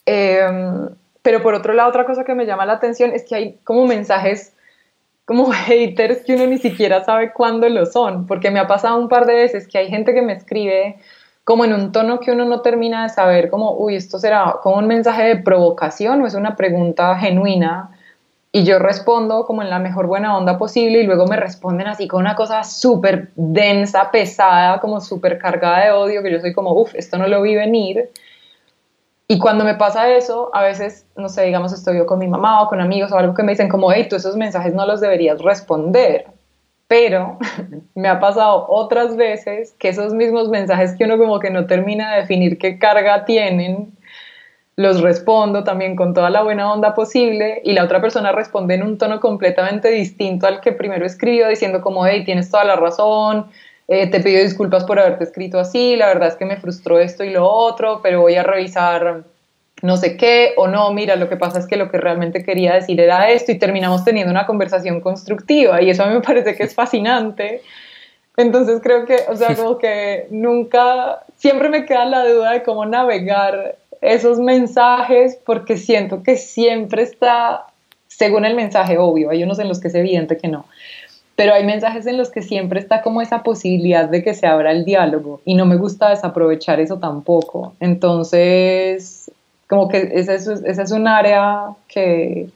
[0.06, 0.88] Em,
[1.22, 3.86] pero por otro lado, otra cosa que me llama la atención es que hay como
[3.86, 4.52] mensajes
[5.24, 9.08] como haters que uno ni siquiera sabe cuándo lo son, porque me ha pasado un
[9.08, 10.96] par de veces que hay gente que me escribe
[11.42, 14.76] como en un tono que uno no termina de saber, como, uy, esto será como
[14.76, 17.90] un mensaje de provocación o es una pregunta genuina.
[18.52, 22.08] Y yo respondo como en la mejor buena onda posible y luego me responden así
[22.08, 26.72] con una cosa súper densa, pesada, como súper cargada de odio, que yo soy como,
[26.72, 28.10] uff, esto no lo vi venir.
[29.28, 32.62] Y cuando me pasa eso, a veces, no sé, digamos, estoy yo con mi mamá
[32.62, 35.00] o con amigos o algo que me dicen como, hey, tú esos mensajes no los
[35.00, 36.26] deberías responder.
[36.88, 37.38] Pero
[37.94, 42.10] me ha pasado otras veces que esos mismos mensajes que uno como que no termina
[42.10, 43.92] de definir qué carga tienen,
[44.80, 48.82] los respondo también con toda la buena onda posible y la otra persona responde en
[48.82, 53.50] un tono completamente distinto al que primero escribió, diciendo como, hey, tienes toda la razón,
[53.88, 57.24] eh, te pido disculpas por haberte escrito así, la verdad es que me frustró esto
[57.24, 59.24] y lo otro, pero voy a revisar
[59.82, 62.74] no sé qué, o no, mira, lo que pasa es que lo que realmente quería
[62.74, 66.54] decir era esto y terminamos teniendo una conversación constructiva y eso a mí me parece
[66.54, 67.60] que es fascinante.
[68.38, 72.86] Entonces creo que, o sea, como que nunca, siempre me queda la duda de cómo
[72.86, 77.66] navegar esos mensajes porque siento que siempre está,
[78.08, 80.66] según el mensaje obvio, hay unos en los que es evidente que no,
[81.36, 84.72] pero hay mensajes en los que siempre está como esa posibilidad de que se abra
[84.72, 87.74] el diálogo y no me gusta desaprovechar eso tampoco.
[87.80, 89.30] Entonces,
[89.66, 92.50] como que esa es, es un área que,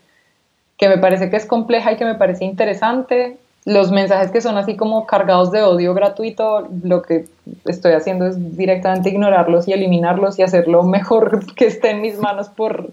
[0.77, 3.39] que me parece que es compleja y que me parece interesante.
[3.65, 7.25] Los mensajes que son así como cargados de odio gratuito, lo que
[7.65, 12.19] estoy haciendo es directamente ignorarlos y eliminarlos y hacer lo mejor que esté en mis
[12.19, 12.91] manos por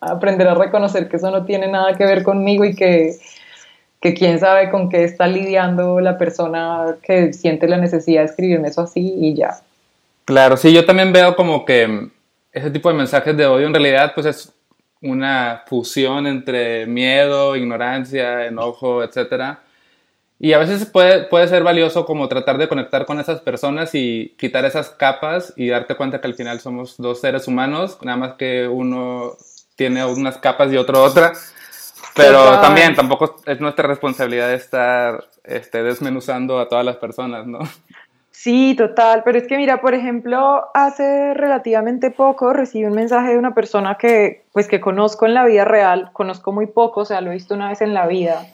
[0.00, 3.16] aprender a reconocer que eso no tiene nada que ver conmigo y que
[4.00, 8.68] que quién sabe con qué está lidiando la persona que siente la necesidad de escribirme
[8.68, 9.60] eso así y ya.
[10.24, 12.08] Claro, sí, yo también veo como que
[12.52, 14.52] ese tipo de mensajes de odio en realidad pues es
[15.00, 19.58] una fusión entre miedo, ignorancia, enojo, etc.
[20.40, 24.36] Y a veces puede, puede ser valioso como tratar de conectar con esas personas y
[24.38, 28.34] quitar esas capas y darte cuenta que al final somos dos seres humanos, nada más
[28.34, 29.32] que uno
[29.74, 31.32] tiene unas capas y otro otra.
[32.14, 37.60] Pero también tampoco es nuestra responsabilidad estar este, desmenuzando a todas las personas, ¿no?
[38.30, 43.38] Sí, total, pero es que mira, por ejemplo, hace relativamente poco recibí un mensaje de
[43.38, 47.20] una persona que pues que conozco en la vida real, conozco muy poco, o sea,
[47.20, 48.46] lo he visto una vez en la vida,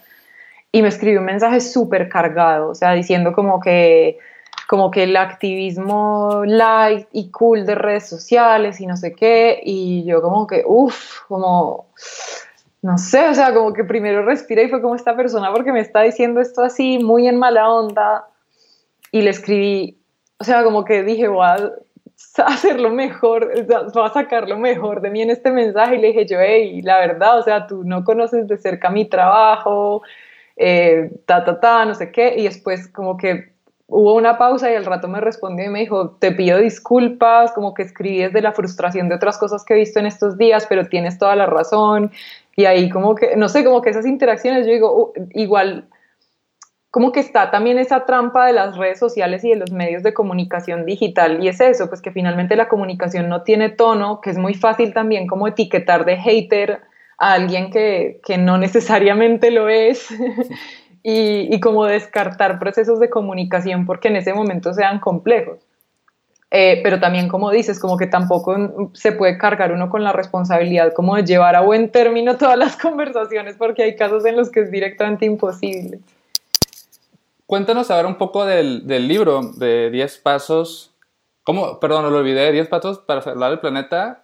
[0.74, 4.18] y me escribió un mensaje súper cargado, o sea, diciendo como que
[4.66, 10.04] como que el activismo light y cool de redes sociales y no sé qué, y
[10.04, 11.86] yo como que, uff, como
[12.82, 15.78] no sé, o sea, como que primero respiré y fue como esta persona porque me
[15.78, 18.26] está diciendo esto así, muy en mala onda,
[19.12, 19.96] y le escribí,
[20.40, 21.70] o sea, como que dije, voy a
[22.46, 23.48] hacer lo mejor,
[23.94, 26.82] voy a sacar lo mejor de mí en este mensaje, y le dije yo, hey,
[26.82, 30.02] la verdad, o sea, tú no conoces de cerca mi trabajo,
[30.56, 33.54] eh, ta, ta, ta, no sé qué, y después como que
[33.86, 37.74] hubo una pausa y al rato me respondió y me dijo, te pido disculpas, como
[37.74, 40.86] que escribí desde la frustración de otras cosas que he visto en estos días, pero
[40.86, 42.10] tienes toda la razón,
[42.56, 45.86] y ahí como que, no sé, como que esas interacciones, yo digo, uh, igual,
[46.90, 50.14] como que está también esa trampa de las redes sociales y de los medios de
[50.14, 54.38] comunicación digital, y es eso, pues que finalmente la comunicación no tiene tono, que es
[54.38, 56.80] muy fácil también como etiquetar de hater
[57.18, 60.08] a alguien que, que no necesariamente lo es.
[61.02, 65.58] y, y como descartar procesos de comunicación porque en ese momento sean complejos.
[66.56, 70.92] Eh, pero también, como dices, como que tampoco se puede cargar uno con la responsabilidad
[70.92, 74.60] como de llevar a buen término todas las conversaciones, porque hay casos en los que
[74.60, 75.98] es directamente imposible.
[77.46, 80.94] Cuéntanos ahora un poco del, del libro de 10 pasos.
[81.42, 81.80] ¿Cómo?
[81.80, 82.52] Perdón, lo olvidé.
[82.52, 84.23] 10 pasos para salvar el planeta.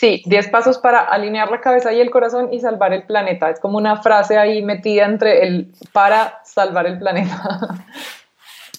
[0.00, 3.50] Sí, 10 pasos para alinear la cabeza y el corazón y salvar el planeta.
[3.50, 7.84] Es como una frase ahí metida entre el para salvar el planeta.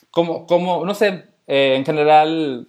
[0.09, 2.67] Como, como no sé, eh, en general,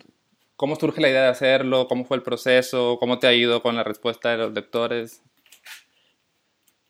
[0.62, 1.88] ¿Cómo surge la idea de hacerlo?
[1.88, 2.96] ¿Cómo fue el proceso?
[3.00, 5.20] ¿Cómo te ha ido con la respuesta de los lectores?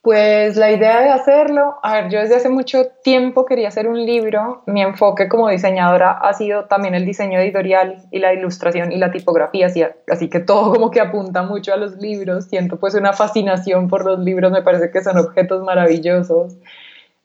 [0.03, 4.05] Pues la idea de hacerlo, a ver, yo desde hace mucho tiempo quería hacer un
[4.05, 4.65] libro.
[4.67, 9.13] Mi enfoque como diseñadora ha sido también el diseño editorial y la ilustración y la
[9.13, 9.69] tipografía,
[10.09, 12.47] así, que todo como que apunta mucho a los libros.
[12.47, 16.57] Siento pues una fascinación por los libros, me parece que son objetos maravillosos.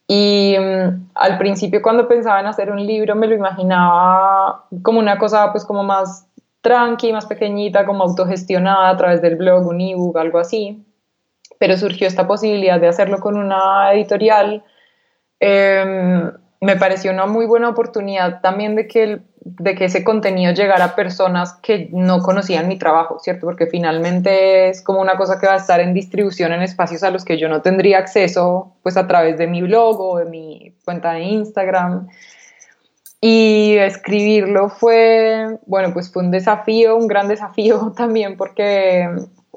[0.08, 5.18] Y mm, al principio cuando pensaba en hacer un libro me lo imaginaba como una
[5.18, 6.28] cosa pues como más
[6.62, 10.84] tranqui, más pequeñita, como autogestionada a través del blog, un ebook, algo así.
[11.60, 14.64] Pero surgió esta posibilidad de hacerlo con una editorial.
[15.40, 16.32] Em,
[16.62, 20.96] me pareció una muy buena oportunidad también de que de que ese contenido llegara a
[20.96, 23.46] personas que no conocían mi trabajo, ¿cierto?
[23.46, 27.12] Porque finalmente es como una cosa que va a estar en distribución en espacios a
[27.12, 30.76] los que yo no tendría acceso, pues a través de mi blog o de mi
[30.84, 32.10] cuenta de Instagram.
[33.22, 39.08] Y escribirlo fue, bueno, pues fue un desafío, un gran desafío también porque,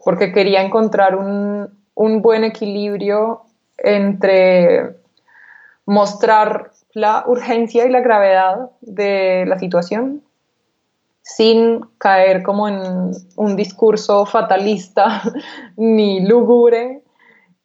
[0.05, 3.43] porque quería encontrar un, un buen equilibrio
[3.79, 4.97] entre
[5.87, 10.23] mostrar la urgencia y la gravedad de la situación
[11.23, 15.23] sin caer como en un discurso fatalista
[15.77, 17.03] ni lúgubre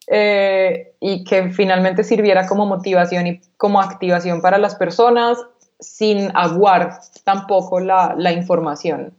[0.07, 5.39] eh, y que finalmente sirviera como motivación y como activación para las personas
[5.79, 9.13] sin aguar tampoco la, la información.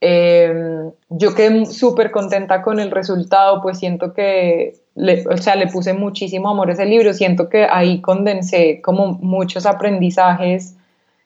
[0.00, 5.66] Eh, yo quedé súper contenta con el resultado, pues siento que le, o sea, le
[5.66, 10.76] puse muchísimo amor a ese libro, siento que ahí condensé como muchos aprendizajes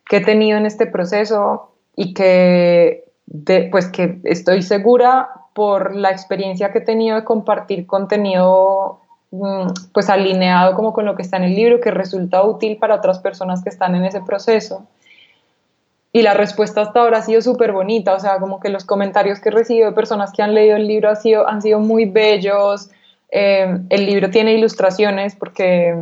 [0.08, 3.04] que he tenido en este proceso y que,
[3.70, 8.98] pues que estoy segura por la experiencia que he tenido de compartir contenido
[9.30, 12.96] mm, pues alineado como con lo que está en el libro, que resulta útil para
[12.96, 14.84] otras personas que están en ese proceso.
[16.16, 19.40] Y la respuesta hasta ahora ha sido súper bonita, o sea, como que los comentarios
[19.40, 22.04] que he recibido de personas que han leído el libro han sido, han sido muy
[22.04, 22.88] bellos,
[23.32, 25.92] eh, el libro tiene ilustraciones porque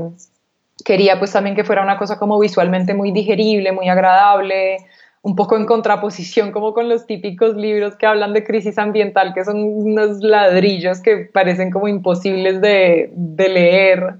[0.84, 4.76] quería pues también que fuera una cosa como visualmente muy digerible, muy agradable,
[5.22, 9.46] un poco en contraposición como con los típicos libros que hablan de crisis ambiental, que
[9.46, 14.16] son unos ladrillos que parecen como imposibles de, de leer.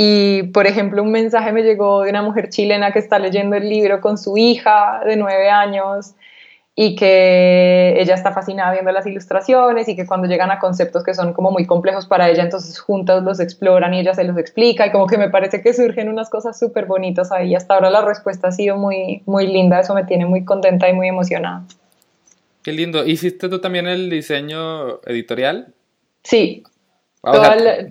[0.00, 3.68] Y, por ejemplo, un mensaje me llegó de una mujer chilena que está leyendo el
[3.68, 6.14] libro con su hija de nueve años
[6.76, 11.14] y que ella está fascinada viendo las ilustraciones y que cuando llegan a conceptos que
[11.14, 14.86] son como muy complejos para ella, entonces juntas los exploran y ella se los explica
[14.86, 17.56] y como que me parece que surgen unas cosas súper bonitas ahí.
[17.56, 20.92] Hasta ahora la respuesta ha sido muy, muy linda, eso me tiene muy contenta y
[20.92, 21.64] muy emocionada.
[22.62, 23.04] Qué lindo.
[23.04, 25.74] ¿Hiciste tú también el diseño editorial?
[26.22, 26.62] Sí,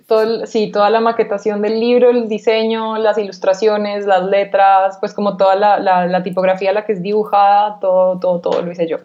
[0.06, 5.36] Toda, sí, toda la maquetación del libro, el diseño, las ilustraciones, las letras, pues como
[5.36, 8.98] toda la, la, tipografía, la que es dibujada, todo, todo, todo lo hice yo.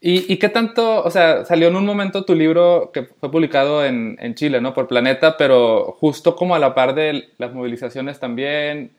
[0.00, 3.84] ¿Y, ¿Y, qué tanto, o sea, salió en un momento tu libro que fue publicado
[3.84, 4.74] en, en, Chile, ¿no?
[4.74, 8.92] Por Planeta, pero justo como a la par de las movilizaciones también,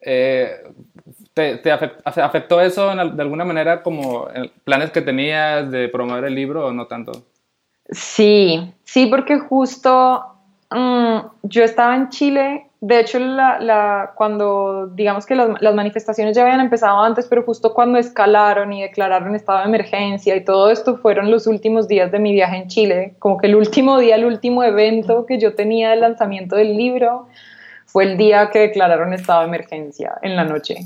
[0.00, 0.62] eh,
[1.34, 4.28] ¿te, te afectó, eso de alguna manera como
[4.64, 7.12] planes que tenías de promover el libro o no tanto?
[7.90, 10.24] Sí, sí, porque justo
[10.70, 16.60] mm, yo estaba en Chile, de hecho la, cuando digamos que las, manifestaciones ya habían
[16.60, 21.30] empezado antes, pero justo cuando escalaron y declararon estado de emergencia y todo esto fueron
[21.30, 24.62] los últimos días de mi viaje en Chile, como que el último día, el último
[24.62, 27.26] evento que yo tenía del lanzamiento del libro
[27.86, 30.76] fue el día que declararon estado de emergencia en la noche.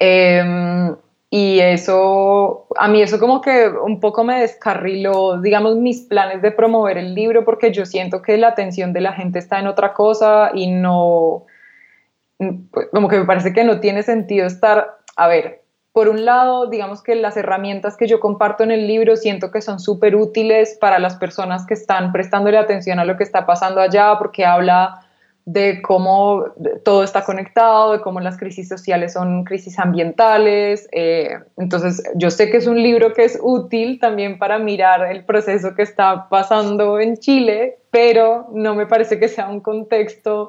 [0.00, 0.42] Eh,
[1.32, 6.50] y eso, a mí eso como que un poco me descarriló, digamos, mis planes de
[6.50, 9.94] promover el libro porque yo siento que la atención de la gente está en otra
[9.94, 11.46] cosa y no,
[12.92, 15.62] como que me parece que no tiene sentido estar, a ver,
[15.92, 19.62] por un lado, digamos que las herramientas que yo comparto en el libro siento que
[19.62, 23.80] son súper útiles para las personas que están prestándole atención a lo que está pasando
[23.80, 25.06] allá porque habla
[25.46, 26.44] de cómo
[26.84, 30.88] todo está conectado, de cómo las crisis sociales son crisis ambientales.
[30.92, 35.24] Eh, entonces, yo sé que es un libro que es útil también para mirar el
[35.24, 40.48] proceso que está pasando en Chile, pero no me parece que sea un contexto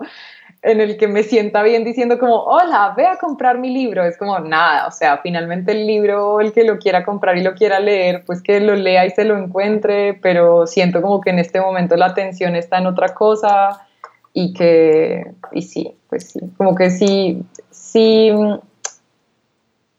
[0.63, 4.03] en el que me sienta bien diciendo como, hola, ve a comprar mi libro.
[4.03, 7.55] Es como nada, o sea, finalmente el libro, el que lo quiera comprar y lo
[7.55, 11.39] quiera leer, pues que lo lea y se lo encuentre, pero siento como que en
[11.39, 13.87] este momento la atención está en otra cosa
[14.33, 18.31] y que, y sí, pues sí, como que sí, sí,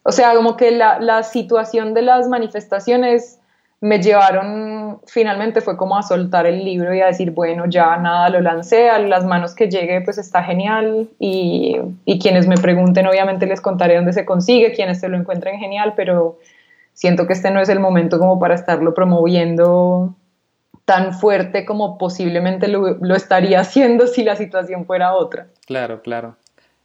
[0.03, 3.39] o sea, como que la, la situación de las manifestaciones
[3.83, 8.29] me llevaron, finalmente fue como a soltar el libro y a decir, bueno, ya nada,
[8.29, 13.07] lo lancé, a las manos que llegue, pues está genial y, y quienes me pregunten,
[13.07, 16.39] obviamente les contaré dónde se consigue, quienes se lo encuentren genial, pero
[16.93, 20.15] siento que este no es el momento como para estarlo promoviendo
[20.85, 25.47] tan fuerte como posiblemente lo, estaría haciendo si la situación fuera otra.
[25.65, 26.35] Claro, claro.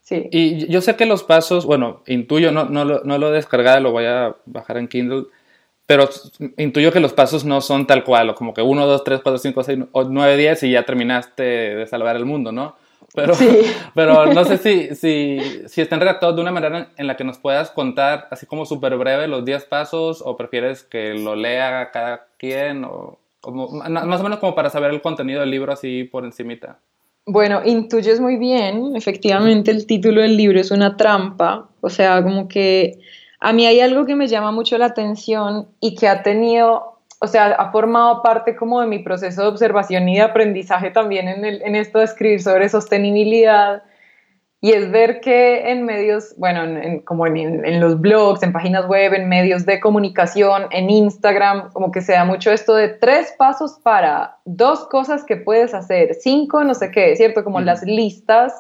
[0.03, 0.29] Sí.
[0.31, 3.81] Y yo sé que los pasos, bueno, intuyo, no, no, lo, no lo he descargado,
[3.81, 5.25] lo voy a bajar en Kindle,
[5.89, 6.09] pero
[6.57, 9.63] intuyo que los pasos no son tal cual, como que 1, 2, 3, 4, 5,
[9.65, 9.79] 6,
[10.11, 12.77] 9, 10 y ya terminaste de salvar el mundo, ¿no?
[13.15, 13.49] Pero, sí.
[13.95, 17.39] pero no sé si, si, si están redactados de una manera en la que nos
[17.39, 22.27] puedas contar, así como súper breve, los 10 pasos, o prefieres que lo lea cada
[22.37, 23.19] quien, o
[23.51, 26.79] más o menos como para saber el contenido del libro así por encimita.
[27.27, 32.49] Bueno, intuyes muy bien, efectivamente el título del libro es una trampa, o sea, como
[32.49, 33.01] que
[33.41, 37.27] a mí hay algo que me llama mucho la atención y que ha tenido, o
[37.27, 41.45] sea, ha formado parte como de mi proceso de observación y de aprendizaje también en,
[41.45, 43.83] el, en esto de escribir sobre sostenibilidad
[44.61, 49.29] y es ver que en medios, bueno, como en, los blogs, en páginas web, en
[49.29, 54.39] medios de comunicación, en Instagram, como que se da mucho esto de tres pasos para
[54.45, 57.45] dos cosas que puedes hacer, cinco, no sé qué, ¿cierto?
[57.45, 58.53] Como las listas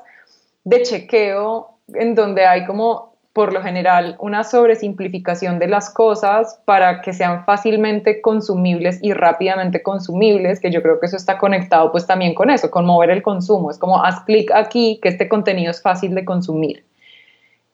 [0.62, 7.02] de chequeo en donde hay como por lo general una sobresimplificación de las cosas para
[7.02, 12.06] que sean fácilmente consumibles y rápidamente consumibles, que yo creo que eso está conectado pues
[12.06, 13.70] también con eso, con mover el consumo.
[13.70, 16.84] Es como haz clic aquí que este contenido es fácil de consumir.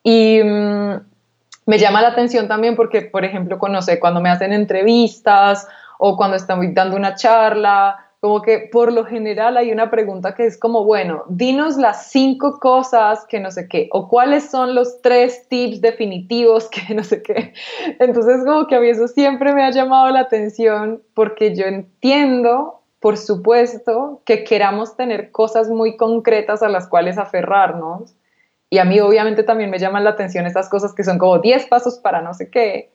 [0.02, 0.94] Y mm,
[1.66, 5.66] me llama la atención también porque, por ejemplo, conoce cuando me hacen entrevistas
[5.98, 10.47] o cuando estoy dando una charla como que por lo general hay una pregunta que
[10.47, 15.03] es como, bueno, dinos las cinco cosas que no sé qué, o cuáles son los
[15.03, 17.53] tres tips definitivos que no sé qué.
[17.99, 22.81] Entonces, como que a mí eso siempre me ha llamado la atención porque yo entiendo,
[22.99, 28.14] por supuesto, que queramos tener cosas muy concretas a las cuales aferrarnos.
[28.70, 31.66] Y a mí obviamente también me llaman la atención estas cosas que son como 10
[31.66, 32.93] pasos para no sé qué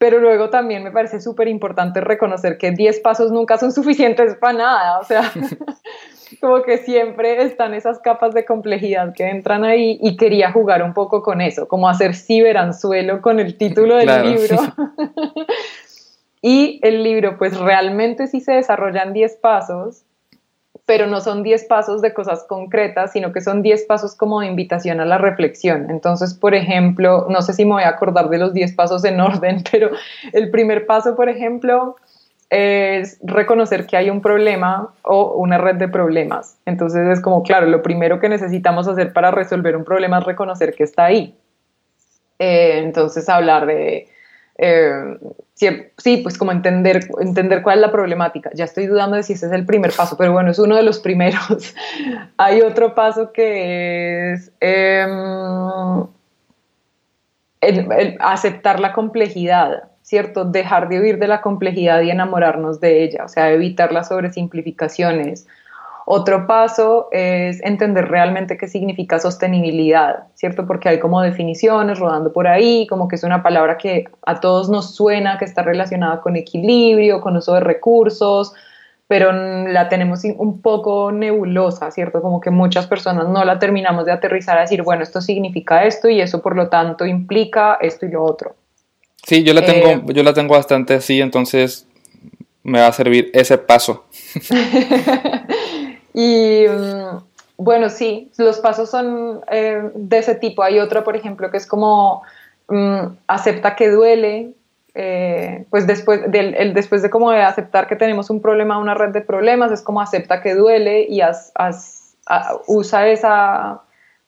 [0.00, 4.54] pero luego también me parece súper importante reconocer que 10 pasos nunca son suficientes para
[4.54, 5.30] nada, o sea,
[6.40, 10.94] como que siempre están esas capas de complejidad que entran ahí y quería jugar un
[10.94, 14.56] poco con eso, como hacer ciberanzuelo con el título del libro.
[16.40, 20.06] y el libro pues realmente sí se desarrolla en 10 pasos,
[20.90, 24.48] pero no son 10 pasos de cosas concretas, sino que son 10 pasos como de
[24.48, 25.88] invitación a la reflexión.
[25.88, 29.20] Entonces, por ejemplo, no sé si me voy a acordar de los 10 pasos en
[29.20, 29.90] orden, pero
[30.32, 31.94] el primer paso, por ejemplo,
[32.48, 36.58] es reconocer que hay un problema o una red de problemas.
[36.66, 40.74] Entonces es como, claro, lo primero que necesitamos hacer para resolver un problema es reconocer
[40.74, 41.36] que está ahí.
[42.40, 44.08] Eh, entonces hablar de
[44.58, 45.18] eh,
[45.98, 48.50] sí, pues como entender, entender cuál es la problemática.
[48.54, 50.82] Ya estoy dudando de si ese es el primer paso, pero bueno, es uno de
[50.82, 51.74] los primeros.
[52.38, 56.06] Hay otro paso que es em,
[58.20, 60.44] aceptar la complejidad, ¿cierto?
[60.44, 65.46] Dejar de huir de la complejidad y enamorarnos de ella, o sea, evitar las sobresimplificaciones
[66.12, 70.66] otro paso es entender realmente qué significa sostenibilidad, ¿cierto?
[70.66, 74.68] Porque hay como definiciones rodando por ahí, como que es una palabra que a todos
[74.68, 78.52] nos suena, que está relacionada con equilibrio, con uso de recursos,
[79.06, 82.20] pero la tenemos un poco nebulosa, ¿cierto?
[82.20, 86.08] Como que muchas personas no la terminamos de aterrizar a decir, bueno, esto significa esto
[86.08, 88.56] y eso por lo tanto implica esto y lo otro.
[89.24, 91.86] Sí, yo la tengo, eh, yo la tengo bastante así, entonces
[92.64, 94.06] me va a servir ese paso.
[96.14, 97.18] Y mm,
[97.56, 100.62] bueno, sí, los pasos son eh, de ese tipo.
[100.62, 102.22] Hay otro, por ejemplo, que es como
[102.68, 104.52] mm, acepta que duele.
[104.94, 109.20] Eh, pues después, el, después de como aceptar que tenemos un problema, una red de
[109.20, 111.20] problemas, es como acepta que duele y
[112.66, 113.82] usa esa,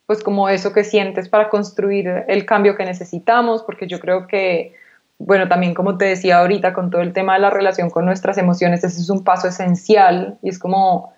[0.07, 4.75] pues como eso que sientes para construir el cambio que necesitamos, porque yo creo que,
[5.19, 8.39] bueno, también como te decía ahorita, con todo el tema de la relación con nuestras
[8.39, 11.13] emociones, ese es un paso esencial y es como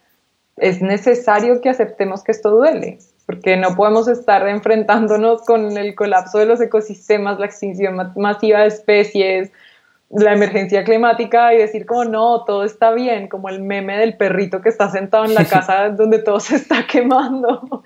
[0.57, 6.38] es necesario que aceptemos que esto duele, porque no podemos estar enfrentándonos con el colapso
[6.38, 9.50] de los ecosistemas, la extinción masiva de especies,
[10.11, 14.61] la emergencia climática y decir como no, todo está bien, como el meme del perrito
[14.61, 17.82] que está sentado en la casa donde todo se está quemando.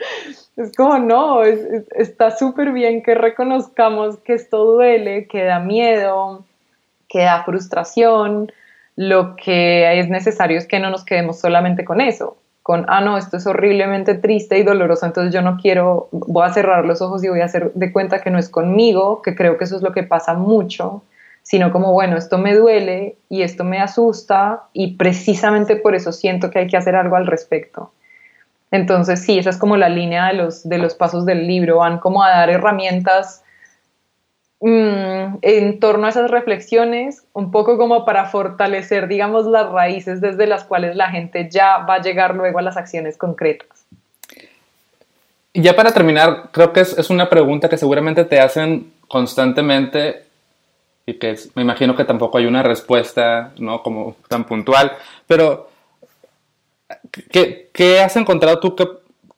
[0.57, 6.45] Es como no, está súper bien que reconozcamos que esto duele, que da miedo,
[7.09, 8.53] que da frustración.
[8.97, 12.37] Lo que es necesario es que no nos quedemos solamente con eso,
[12.69, 16.53] con, ah, no, esto es horriblemente triste y doloroso, entonces yo no quiero, voy a
[16.53, 19.57] cerrar los ojos y voy a hacer de cuenta que no es conmigo, que creo
[19.57, 21.03] que eso es lo que pasa mucho,
[21.43, 26.51] sino como, bueno, esto me duele y esto me asusta y precisamente por eso siento
[26.51, 27.91] que hay que hacer algo al respecto.
[28.71, 31.99] Entonces, sí, esa es como la línea de los, de los pasos del libro, van
[31.99, 33.45] como a dar herramientas
[34.61, 40.49] Mm, en torno a esas reflexiones, un poco como para fortalecer, digamos, las raíces desde
[40.49, 43.87] las cuales la gente ya va a llegar luego a las acciones concretas.
[45.53, 50.25] Y ya para terminar, creo que es, una pregunta que seguramente te hacen constantemente
[51.07, 53.83] y que me imagino que tampoco hay una respuesta, ¿no?
[53.83, 54.93] Como tan puntual,
[55.29, 55.71] pero
[57.31, 58.89] ¿qué, qué has encontrado tú que,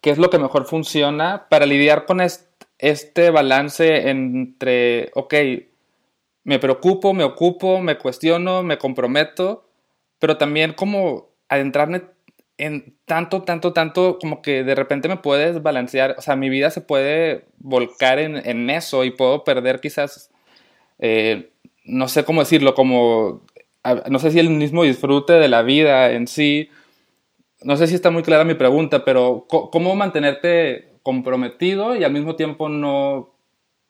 [0.01, 2.50] que, es lo que mejor funciona para lidiar con esto?
[2.81, 5.35] Este balance entre, ok,
[6.45, 9.69] me preocupo, me ocupo, me cuestiono, me comprometo,
[10.19, 12.03] pero también como adentrarme
[12.57, 16.71] en tanto, tanto, tanto, como que de repente me puedes desbalancear, o sea, mi vida
[16.71, 20.31] se puede volcar en, eso y puedo perder quizás,
[20.99, 21.51] eh,
[21.85, 23.43] no sé cómo decirlo, como,
[24.09, 26.69] no sé si el mismo disfrute de la vida en sí,
[27.63, 32.37] no sé si está muy clara mi pregunta, pero ¿cómo mantenerte comprometido y al mismo
[32.37, 33.31] tiempo no,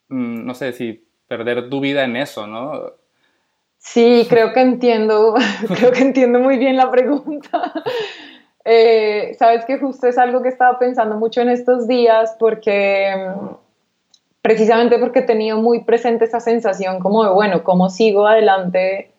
[0.08, 2.92] mm, no sé si perder tu vida en eso, ¿no?
[3.78, 5.34] Sí, creo que entiendo,
[5.78, 7.72] creo que entiendo muy bien la pregunta.
[8.62, 13.54] Eh, sabes que justo es algo que estaba pensando mucho en estos días porque mm,
[14.42, 19.12] precisamente porque he tenido muy presente esa sensación como de, bueno, ¿cómo sigo adelante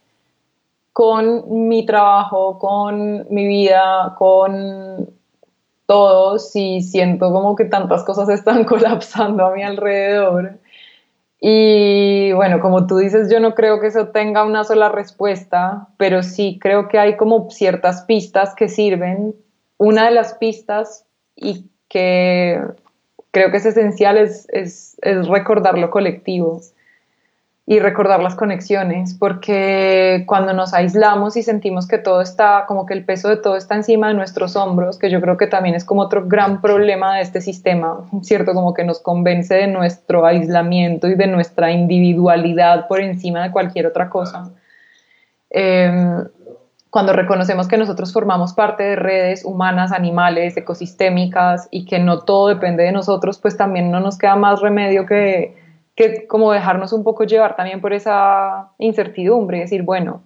[0.93, 5.09] con mi trabajo, con mi vida, con
[5.91, 10.57] todo si siento como que tantas cosas están colapsando a mi alrededor?
[11.41, 16.23] Y bueno, como tú dices, yo no creo que eso tenga una sola respuesta, pero
[16.23, 19.35] sí creo que hay como ciertas pistas que sirven.
[19.77, 21.03] Una de las pistas
[21.35, 22.61] y que
[23.31, 26.61] creo que es esencial es, es, es recordar lo colectivo
[27.65, 32.93] y recordar las conexiones, porque cuando nos aislamos y sentimos que todo está, como que
[32.93, 35.85] el peso de todo está encima de nuestros hombros, que yo creo que también es
[35.85, 38.53] como otro gran problema de este sistema, ¿cierto?
[38.53, 43.85] Como que nos convence de nuestro aislamiento y de nuestra individualidad por encima de cualquier
[43.85, 44.51] otra cosa.
[45.51, 46.25] Em,
[46.89, 52.47] cuando reconocemos que nosotros formamos parte de redes humanas, animales, ecosistémicas y que no todo
[52.49, 55.60] depende de nosotros, pues también no nos queda más remedio que
[56.27, 60.21] como dejarnos un poco llevar también por esa incertidumbre decir, bueno,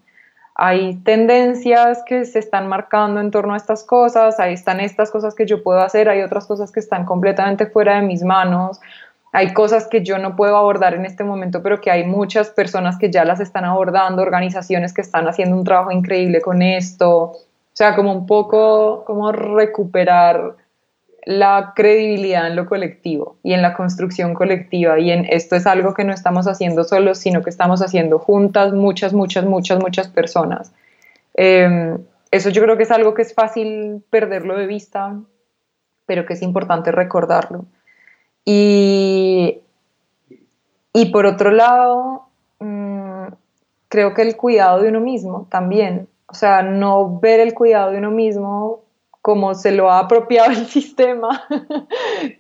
[0.56, 5.36] hay tendencias que se están marcando en torno a estas cosas, ahí están estas cosas
[5.36, 8.80] que yo puedo hacer, hay otras cosas que están completamente fuera de mis manos,
[9.34, 12.98] hay cosas que yo no puedo abordar en este momento, pero que hay muchas personas
[12.98, 17.38] que ya las están abordando, organizaciones que están haciendo un trabajo increíble con esto, o
[17.74, 20.56] sea, como un poco como recuperar
[21.26, 25.96] la credibilidad en lo colectivo y en la construcción colectiva y en esto es algo
[25.96, 30.72] que no estamos haciendo solos, sino que estamos haciendo juntas muchas, muchas, muchas, muchas personas.
[31.34, 31.98] Em,
[32.30, 35.20] eso yo creo que es algo que es fácil perderlo de vista,
[36.06, 37.66] pero que es importante recordarlo.
[38.46, 39.62] Y,
[40.94, 42.28] y por otro lado,
[42.60, 43.26] mm,
[43.90, 47.98] creo que el cuidado de uno mismo también, o sea, no ver el cuidado de
[47.98, 48.85] uno mismo
[49.26, 51.48] como se lo ha apropiado el sistema,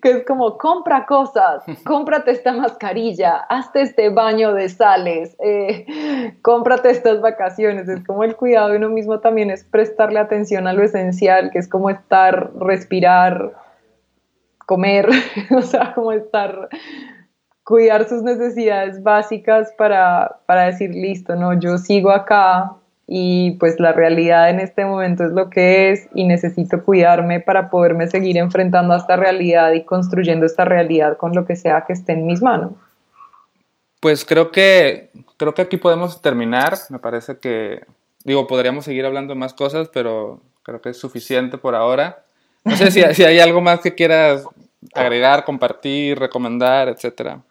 [0.03, 6.91] que es como compra cosas, cómprate esta mascarilla, hazte este baño de sales, eh, cómprate
[6.91, 7.89] estas vacaciones.
[7.89, 11.57] Es como el cuidado de uno mismo también es prestarle atención a lo esencial, que
[11.57, 13.53] es como estar, respirar,
[14.67, 15.09] comer,
[15.57, 16.69] o sea, como estar,
[17.63, 22.75] cuidar sus necesidades básicas para, para decir, listo, no, yo sigo acá,
[23.07, 27.69] y pues la realidad en este momento es lo que es y necesito cuidarme para
[27.69, 31.93] poderme seguir enfrentando a esta realidad y construyendo esta realidad con lo que sea que
[31.93, 32.71] esté en mis manos.
[33.99, 37.85] Pues creo que creo que aquí podemos terminar, me parece que
[38.23, 42.23] digo, podríamos seguir hablando más cosas, pero creo que es suficiente por ahora.
[42.63, 44.45] No sé si, si hay algo más que quieras
[44.93, 47.41] agregar, compartir, recomendar, etcétera.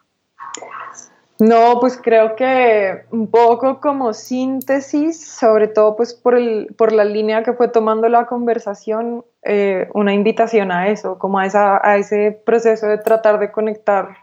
[1.47, 7.05] No, pues creo que un poco como síntesis, sobre todo pues por, el, por la
[7.05, 11.99] línea que fue tomando la conversación, eh, una invitación a eso, como a, esa, a
[11.99, 14.17] ese proceso de tratar de conectar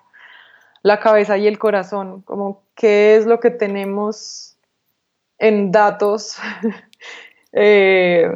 [0.82, 4.58] la cabeza y el corazón, como qué es lo que tenemos
[5.38, 6.40] en datos
[7.52, 8.32] eh,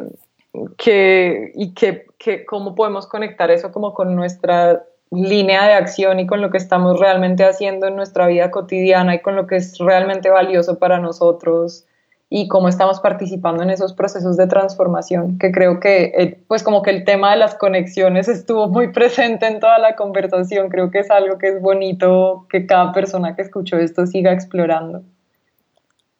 [0.77, 4.85] que, y que, que, cómo podemos conectar eso como con nuestra
[5.15, 9.21] línea de acción y con lo que estamos realmente haciendo en nuestra vida cotidiana y
[9.21, 11.85] con lo que es realmente valioso para nosotros
[12.29, 16.81] y cómo estamos participando en esos procesos de transformación, que creo que eh, pues como
[16.81, 20.99] que el tema de las conexiones estuvo muy presente en toda la conversación, creo que
[20.99, 25.03] es algo que es bonito que cada persona que escuchó esto siga explorando.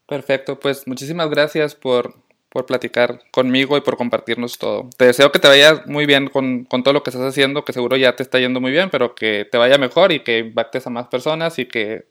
[0.08, 2.24] Perfecto, pues muchísimas gracias por
[2.56, 4.89] por platicar conmigo y por compartirnos todo.
[4.95, 7.74] Te deseo que te vaya muy bien con, con, todo lo que estás haciendo, que
[7.74, 10.88] seguro ya te está yendo muy bien, pero que te vaya mejor y que impactes
[10.88, 12.06] a más personas y que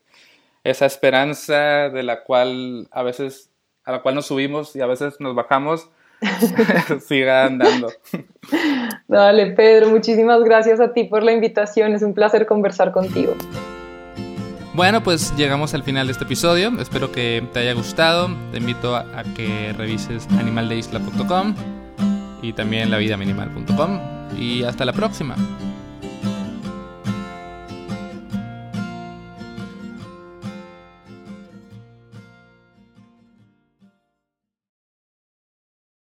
[0.63, 3.49] esa esperanza de la cual a veces,
[3.87, 5.89] a la cual nos subimos y a veces nos bajamos,
[7.01, 7.89] siga andando.
[9.09, 11.95] Dale, Pedro, muchísimas gracias a ti por la invitación.
[11.95, 13.35] Es un placer conversar contigo.
[14.75, 16.73] Bueno, pues llegamos al final de este episodio.
[16.81, 18.29] Espero que te haya gustado.
[18.51, 21.55] Te invito a, que revises animaldeisla.com
[22.43, 24.01] y también lavidaminimal.com.
[24.37, 25.37] Y hasta la próxima.